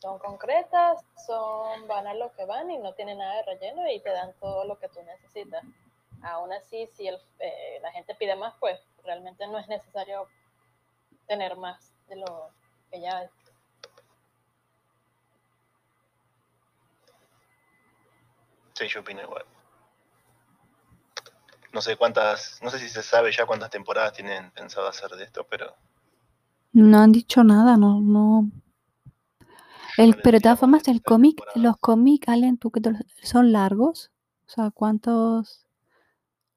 son 0.00 0.18
concretas, 0.18 1.04
son 1.26 1.86
van 1.86 2.06
a 2.06 2.14
lo 2.14 2.32
que 2.32 2.44
van 2.44 2.70
y 2.70 2.78
no 2.78 2.92
tienen 2.94 3.18
nada 3.18 3.36
de 3.36 3.42
relleno 3.42 3.90
y 3.90 4.00
te 4.00 4.10
dan 4.10 4.32
todo 4.40 4.64
lo 4.64 4.78
que 4.78 4.88
tú 4.88 5.02
necesitas. 5.02 5.64
Aún 6.22 6.52
así, 6.52 6.86
si 6.94 7.08
el, 7.08 7.20
eh, 7.40 7.78
la 7.82 7.92
gente 7.92 8.14
pide 8.14 8.36
más, 8.36 8.54
pues 8.58 8.80
realmente 9.04 9.46
no 9.46 9.58
es 9.58 9.68
necesario 9.68 10.28
tener 11.26 11.56
más 11.56 11.92
de 12.08 12.16
lo 12.16 12.50
que 12.90 13.00
ya. 13.00 13.30
Sí, 18.74 18.88
yo 18.88 19.00
opino 19.00 19.22
igual. 19.22 19.44
No 21.72 21.80
sé 21.80 21.96
cuántas, 21.96 22.60
no 22.62 22.70
sé 22.70 22.78
si 22.78 22.88
se 22.88 23.02
sabe 23.02 23.32
ya 23.32 23.44
cuántas 23.46 23.70
temporadas 23.70 24.12
tienen 24.12 24.50
pensado 24.52 24.88
hacer 24.88 25.10
de 25.10 25.24
esto, 25.24 25.46
pero 25.48 25.74
No 26.72 26.98
han 26.98 27.12
dicho 27.12 27.42
nada, 27.44 27.76
no, 27.76 28.00
no. 28.00 28.50
El, 29.96 30.16
pero 30.22 30.36
de 30.36 30.42
todas 30.42 30.58
formas, 30.60 30.86
el 30.88 31.02
cómic, 31.02 31.42
los 31.54 31.76
cómics, 31.78 32.28
Allen, 32.28 32.58
¿tú 32.58 32.70
los- 32.90 33.00
son 33.22 33.52
largos? 33.52 34.10
O 34.46 34.50
sea, 34.50 34.70
¿cuántos, 34.70 35.66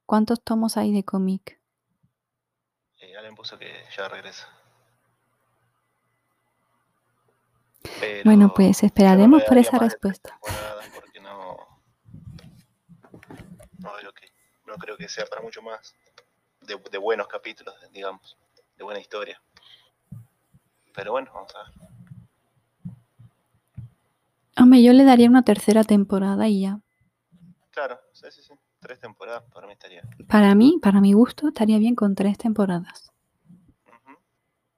cuántos 0.05 0.41
tomos 0.43 0.75
hay 0.77 0.91
de 0.93 1.03
cómic? 1.03 1.59
eh, 3.01 3.15
Allen 3.17 3.35
puso 3.35 3.57
que 3.57 3.71
ya 3.95 4.07
regresa. 4.09 4.47
Pero 7.99 8.23
Bueno, 8.25 8.53
pues 8.53 8.83
esperaremos 8.83 9.43
por 9.43 9.57
esa 9.57 9.79
respuesta. 9.79 10.37
no, 11.21 11.57
no 13.79 13.97
que, 13.97 14.08
no 14.69 14.77
creo 14.77 14.97
que 14.97 15.09
sea 15.09 15.25
para 15.25 15.41
mucho 15.41 15.61
más 15.61 15.95
de, 16.61 16.79
de 16.91 16.97
buenos 16.97 17.27
capítulos, 17.27 17.75
digamos, 17.91 18.37
de 18.77 18.83
buena 18.83 18.99
historia. 18.99 19.41
Pero 20.93 21.11
bueno, 21.11 21.31
vamos 21.33 21.53
a 21.55 21.63
ver. 21.63 21.89
Hombre, 24.57 24.83
yo 24.83 24.91
le 24.93 25.05
daría 25.05 25.29
una 25.29 25.43
tercera 25.43 25.83
temporada 25.83 26.47
y 26.47 26.61
ya. 26.61 26.81
Claro, 27.71 27.99
sí, 28.11 28.25
sí, 28.31 28.41
sí. 28.41 28.53
Tres 28.79 28.99
temporadas 28.99 29.43
para 29.53 29.67
mí 29.67 29.73
estaría. 29.73 30.03
Para 30.27 30.55
mí, 30.55 30.79
para 30.81 31.01
mi 31.01 31.13
gusto, 31.13 31.47
estaría 31.47 31.77
bien 31.77 31.95
con 31.95 32.15
tres 32.15 32.37
temporadas. 32.37 33.11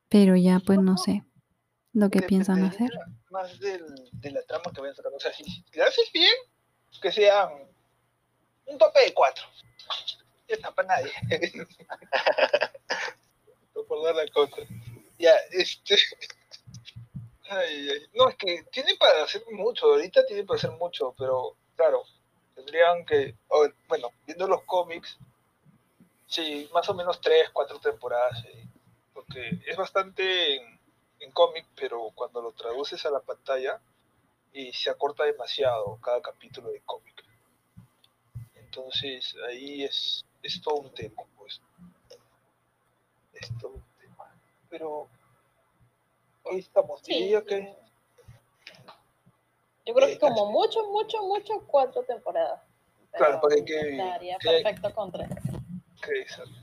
Pero 0.10 0.36
ya, 0.36 0.60
pues 0.60 0.80
no 0.80 0.98
sé 0.98 1.24
lo 1.94 2.10
que 2.10 2.22
piensan 2.22 2.64
hacer. 2.64 2.90
Más 3.30 3.60
del, 3.60 3.84
de 4.12 4.32
la 4.32 4.42
trama 4.44 4.72
que 4.74 4.82
vayan 4.82 4.96
sacando. 4.96 5.18
O 5.18 5.20
sea, 5.20 5.34
si 5.34 5.44
si 5.44 5.80
haces 5.80 6.12
bien, 6.14 6.34
que 7.02 7.12
sea 7.12 7.50
un 8.66 8.78
tope 8.78 9.00
de 9.02 9.14
cuatro. 9.14 9.46
Está 10.48 10.72
para 10.72 10.88
nadie. 10.90 11.12
no 13.76 13.84
por 13.84 14.04
dar 14.04 14.16
la 14.16 14.28
contra. 14.28 14.66
Ya, 15.18 15.36
este. 15.52 15.96
No, 18.14 18.30
es 18.30 18.36
que 18.38 18.64
tienen 18.72 18.98
para 18.98 19.24
hacer 19.24 19.44
mucho. 19.52 19.88
Ahorita 19.88 20.26
tienen 20.26 20.46
para 20.46 20.58
hacer 20.58 20.72
mucho, 20.72 21.14
pero 21.18 21.56
claro, 21.76 22.04
tendrían 22.56 23.06
que. 23.06 23.36
bueno, 23.88 24.12
viendo 24.26 24.48
los 24.48 24.64
cómics, 24.64 25.18
sí, 26.28 26.70
más 26.74 26.88
o 26.90 26.94
menos 26.94 27.20
tres, 27.22 27.50
cuatro 27.52 27.80
temporadas. 27.80 28.44
Porque 29.14 29.62
es 29.66 29.78
bastante 29.78 30.56
en, 30.56 30.80
en 31.20 31.32
cómic, 31.32 31.66
pero 31.76 32.12
cuando 32.16 32.42
lo 32.42 32.52
traduces 32.54 33.06
a 33.06 33.12
la 33.12 33.20
pantalla 33.20 33.80
y 34.54 34.74
se 34.74 34.90
acorta 34.90 35.24
demasiado 35.24 35.98
cada 36.02 36.22
capítulo 36.22 36.70
de 36.70 36.82
cómic. 36.82 37.21
Entonces 38.74 39.36
ahí 39.50 39.84
es, 39.84 40.24
es 40.42 40.62
todo 40.62 40.76
un 40.76 40.94
tema, 40.94 41.24
pues. 41.38 41.60
Es 43.34 43.50
todo 43.60 43.72
un 43.74 43.84
tema. 44.00 44.34
Pero 44.70 45.10
hoy 46.44 46.60
estamos, 46.60 47.02
Sí, 47.04 47.14
diría 47.16 47.44
que 47.44 47.76
Yo 49.86 49.94
creo 49.94 50.08
Eh, 50.08 50.14
que 50.14 50.20
como 50.20 50.50
mucho, 50.52 50.90
mucho, 50.90 51.22
mucho, 51.24 51.66
cuatro 51.68 52.02
temporadas. 52.04 52.62
Claro, 53.12 53.42
Pero 53.44 53.56
hay 53.60 53.66
que- 53.66 53.92
Estaría 53.92 54.38
que 54.38 54.50
perfecto 54.64 54.96
con 54.96 55.12
tres. 55.12 55.28
que 56.02 56.22
exacto. 56.22 56.54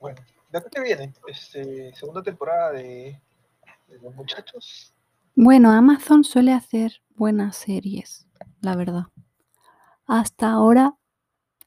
Bueno, 0.00 0.20
¿de 0.50 0.58
acá 0.58 0.68
que 0.68 0.80
viene? 0.82 1.14
Este, 1.28 1.94
segunda 1.94 2.22
temporada 2.22 2.72
de, 2.72 3.18
de 3.86 3.98
los 4.02 4.14
muchachos. 4.14 4.92
Bueno, 5.34 5.70
Amazon 5.72 6.24
suele 6.24 6.52
hacer 6.52 7.00
buenas 7.14 7.56
series, 7.56 8.26
la 8.62 8.76
verdad. 8.76 9.04
Hasta 10.06 10.52
ahora, 10.52 10.94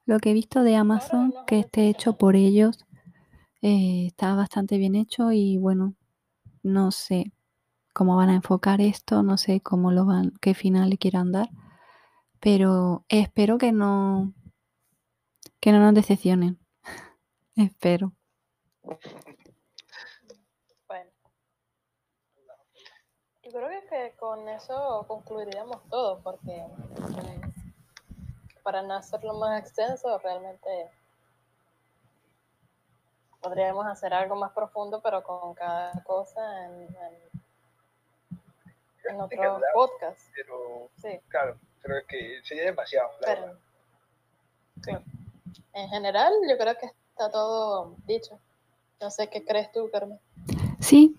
lo 0.05 0.19
que 0.19 0.31
he 0.31 0.33
visto 0.33 0.63
de 0.63 0.75
Amazon, 0.75 1.33
que 1.45 1.59
esté 1.59 1.89
hecho 1.89 2.17
por 2.17 2.35
ellos, 2.35 2.85
eh, 3.61 4.07
está 4.07 4.35
bastante 4.35 4.77
bien 4.77 4.95
hecho 4.95 5.31
y 5.31 5.57
bueno, 5.57 5.95
no 6.63 6.91
sé 6.91 7.31
cómo 7.93 8.15
van 8.15 8.29
a 8.29 8.35
enfocar 8.35 8.81
esto, 8.81 9.23
no 9.23 9.37
sé 9.37 9.61
cómo 9.61 9.91
lo 9.91 10.05
van, 10.05 10.33
qué 10.41 10.53
final 10.53 10.89
le 10.89 10.97
quieran 10.97 11.31
dar, 11.31 11.49
pero 12.39 13.05
espero 13.09 13.57
que 13.57 13.71
no, 13.71 14.33
que 15.59 15.71
no 15.71 15.79
nos 15.79 15.93
decepcionen. 15.93 16.59
espero. 17.55 18.13
Bueno. 20.87 21.11
Yo 23.55 23.61
creo 23.61 23.81
que, 23.83 23.87
que 23.87 24.11
con 24.17 24.49
eso 24.49 25.05
concluiríamos 25.07 25.81
todo, 25.89 26.19
porque 26.19 26.61
mm, 26.61 27.39
para 28.63 28.81
no 28.81 28.95
hacerlo 28.95 29.33
más 29.35 29.61
extenso, 29.61 30.19
realmente 30.19 30.91
podríamos 33.39 33.85
hacer 33.85 34.13
algo 34.13 34.35
más 34.35 34.51
profundo, 34.51 34.99
pero 35.01 35.23
con 35.23 35.53
cada 35.53 35.93
cosa 36.03 36.65
en, 36.65 36.97
en, 39.09 39.21
otro 39.21 39.53
hablar, 39.53 39.71
podcast. 39.73 40.19
Pero 40.35 40.89
Sí, 40.97 41.17
claro, 41.29 41.57
creo 41.81 42.05
que 42.07 42.41
sería 42.43 42.65
demasiado. 42.65 43.09
la 43.21 43.27
verdad. 43.29 43.53
pero 44.83 44.99
claro. 44.99 45.03
en 45.71 45.89
general 45.89 46.33
yo 46.49 46.57
creo 46.57 46.77
que 46.77 46.87
está 46.87 47.31
todo 47.31 47.95
dicho. 48.05 48.37
No 48.99 49.09
sé 49.09 49.29
qué 49.29 49.45
crees 49.45 49.71
tú, 49.71 49.89
Carmen. 49.89 50.19
Sí, 50.81 51.15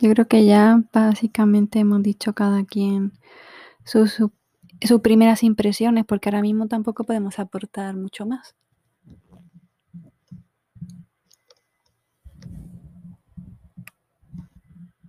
yo 0.00 0.10
creo 0.12 0.26
que 0.26 0.44
ya 0.44 0.82
básicamente 0.92 1.78
hemos 1.78 2.02
dicho 2.02 2.32
cada 2.34 2.64
quien 2.64 3.12
sus, 3.84 4.12
su- 4.12 4.32
primeras 5.02 5.42
impresiones, 5.42 6.04
porque 6.06 6.28
ahora 6.28 6.42
mismo 6.42 6.68
tampoco 6.68 7.04
podemos 7.04 7.38
aportar 7.38 7.94
mucho 7.94 8.26
más. 8.26 8.54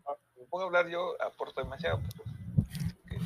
A 0.06 0.64
hablar 0.64 0.90
yo, 0.90 1.16
aporto 1.22 1.62
demasiado. 1.62 2.02
pero 3.08 3.22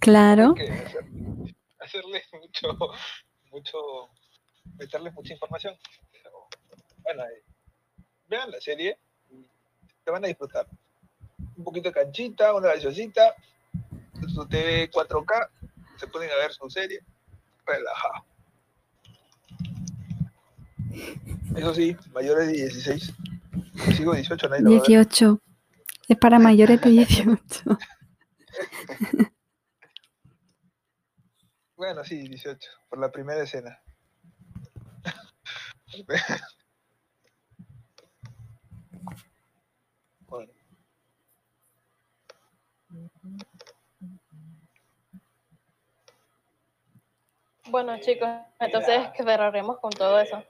Claro, 0.00 0.54
hay 0.56 0.66
que 0.66 1.54
hacerle 1.80 2.22
mucho, 2.32 2.68
mucho, 3.52 3.78
meterle 4.78 5.10
mucha 5.10 5.32
información. 5.32 5.74
Pero, 6.12 6.30
bueno, 7.02 7.24
eh, 7.24 7.42
vean 8.28 8.50
la 8.50 8.60
serie 8.60 8.98
te 10.04 10.10
van 10.10 10.24
a 10.24 10.28
disfrutar. 10.28 10.66
Un 11.56 11.64
poquito 11.64 11.88
de 11.88 11.94
canchita, 11.94 12.54
una 12.54 12.68
gaseosita, 12.68 13.34
su 14.28 14.46
TV 14.46 14.90
4K, 14.90 15.48
se 15.96 16.06
pueden 16.06 16.30
a 16.30 16.36
ver 16.36 16.52
su 16.52 16.68
serie, 16.70 17.00
relajado. 17.66 18.24
Eso 21.56 21.74
sí, 21.74 21.96
mayores 22.12 22.46
de 22.48 22.52
16. 22.54 23.12
Yo 23.86 23.92
sigo 23.92 24.14
18, 24.14 24.48
nadie 24.48 24.62
lo 24.62 24.70
va 24.70 24.76
a 24.76 24.80
ver. 24.80 24.88
18. 24.88 25.40
Es 26.08 26.18
para 26.18 26.38
mayores 26.38 26.80
de 26.80 26.90
18. 26.90 27.78
Bueno, 31.80 32.04
sí, 32.04 32.28
18, 32.28 32.70
por 32.90 32.98
la 32.98 33.10
primera 33.10 33.42
escena. 33.42 33.80
bueno. 40.28 40.52
Bueno, 47.70 47.98
chicos, 48.00 48.28
entonces 48.58 49.08
cerraremos 49.16 49.78
con 49.78 49.90
todo 49.90 50.18
eso. 50.20 50.42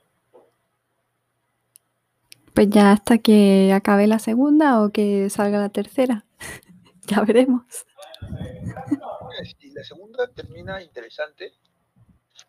Pues 2.53 2.69
ya 2.69 2.91
hasta 2.91 3.17
que 3.19 3.71
acabe 3.73 4.07
la 4.07 4.19
segunda 4.19 4.81
o 4.83 4.89
que 4.91 5.29
salga 5.29 5.59
la 5.59 5.69
tercera. 5.69 6.25
ya 7.07 7.21
veremos. 7.21 7.63
Si 9.59 9.69
la 9.71 9.83
segunda 9.83 10.27
termina 10.27 10.81
interesante, 10.81 11.53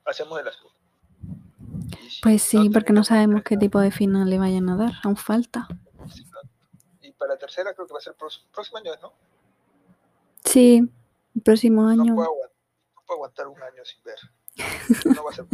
hacemos 0.05 0.39
de 0.39 0.45
la 0.45 0.53
segunda. 0.53 0.77
Si 2.09 2.21
Pues 2.21 2.43
sí, 2.43 2.69
porque 2.71 2.93
no 2.93 3.05
sabemos 3.05 3.43
qué 3.43 3.57
tipo 3.57 3.79
de 3.79 3.91
final 3.93 4.29
le 4.29 4.39
vayan 4.39 4.69
a 4.69 4.77
dar. 4.77 4.93
Aún 5.05 5.17
falta. 5.17 5.69
sí, 6.13 6.25
claro. 6.25 6.49
Y 7.01 7.13
para 7.13 7.35
la 7.35 7.39
tercera 7.39 7.73
creo 7.75 7.87
que 7.87 7.93
va 7.93 7.99
a 7.99 8.03
ser 8.03 8.15
próximo, 8.15 8.47
próximo 8.53 8.79
año, 8.79 8.91
¿no? 9.01 9.13
Sí, 10.45 10.91
el 11.37 11.43
próximo 11.43 11.83
No 11.83 11.89
año. 11.91 12.15
puedo, 12.17 12.29
aguantar, 12.29 12.51
no 12.97 13.03
puedo 13.07 13.17
aguantar 13.19 13.47
un 13.49 13.63
año 13.63 13.85
sin 13.85 14.03
ver. 14.03 14.19
No 14.57 15.25
va 15.25 15.31
a 15.31 15.35
ser. 15.35 15.47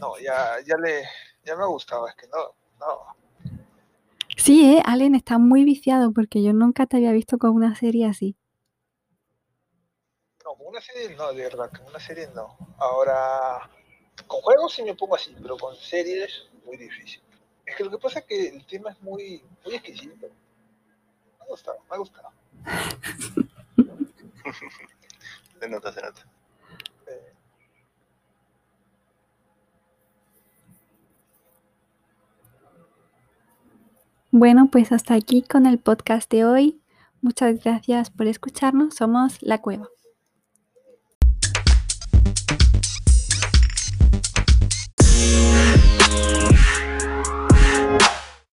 No, 0.00 0.18
ya, 0.18 0.56
ya 0.66 0.76
le, 0.76 1.04
ya 1.44 1.56
me 1.56 1.66
gustaba, 1.66 2.08
es 2.10 2.16
que 2.16 2.26
no, 2.28 2.54
no. 2.80 3.16
Sí, 4.36 4.74
¿eh? 4.74 4.82
Allen 4.84 5.14
está 5.14 5.38
muy 5.38 5.64
viciado 5.64 6.12
porque 6.12 6.42
yo 6.42 6.52
nunca 6.52 6.86
te 6.86 6.96
había 6.96 7.12
visto 7.12 7.38
con 7.38 7.50
una 7.50 7.74
serie 7.76 8.06
así. 8.06 8.36
No, 10.44 10.54
con 10.54 10.66
una 10.68 10.80
serie 10.80 11.14
no, 11.16 11.32
de 11.32 11.42
verdad, 11.44 11.70
con 11.70 11.86
una 11.86 12.00
serie 12.00 12.28
no. 12.34 12.56
Ahora, 12.78 13.70
con 14.26 14.40
juegos 14.40 14.74
sí 14.74 14.82
me 14.82 14.94
pongo 14.94 15.14
así, 15.14 15.36
pero 15.40 15.56
con 15.56 15.76
series 15.76 16.48
muy 16.64 16.76
difícil. 16.76 17.22
Es 17.64 17.76
que 17.76 17.84
lo 17.84 17.90
que 17.90 17.98
pasa 17.98 18.18
es 18.20 18.24
que 18.24 18.48
el 18.48 18.66
tema 18.66 18.90
es 18.90 19.00
muy, 19.00 19.44
muy 19.64 19.74
exquisito. 19.74 20.26
Me 20.26 21.44
ha 21.44 21.48
gustado, 21.48 21.78
me 21.88 21.94
ha 21.94 21.98
gustado. 21.98 22.28
Se 25.60 25.68
nota, 25.68 25.92
se 25.92 26.02
nota. 26.02 26.26
Eh, 27.06 27.32
Bueno, 34.34 34.70
pues 34.70 34.92
hasta 34.92 35.12
aquí 35.12 35.42
con 35.42 35.66
el 35.66 35.78
podcast 35.78 36.30
de 36.30 36.46
hoy. 36.46 36.80
Muchas 37.20 37.62
gracias 37.62 38.08
por 38.08 38.26
escucharnos. 38.26 38.94
Somos 38.94 39.36
La 39.42 39.58
Cueva. 39.58 39.88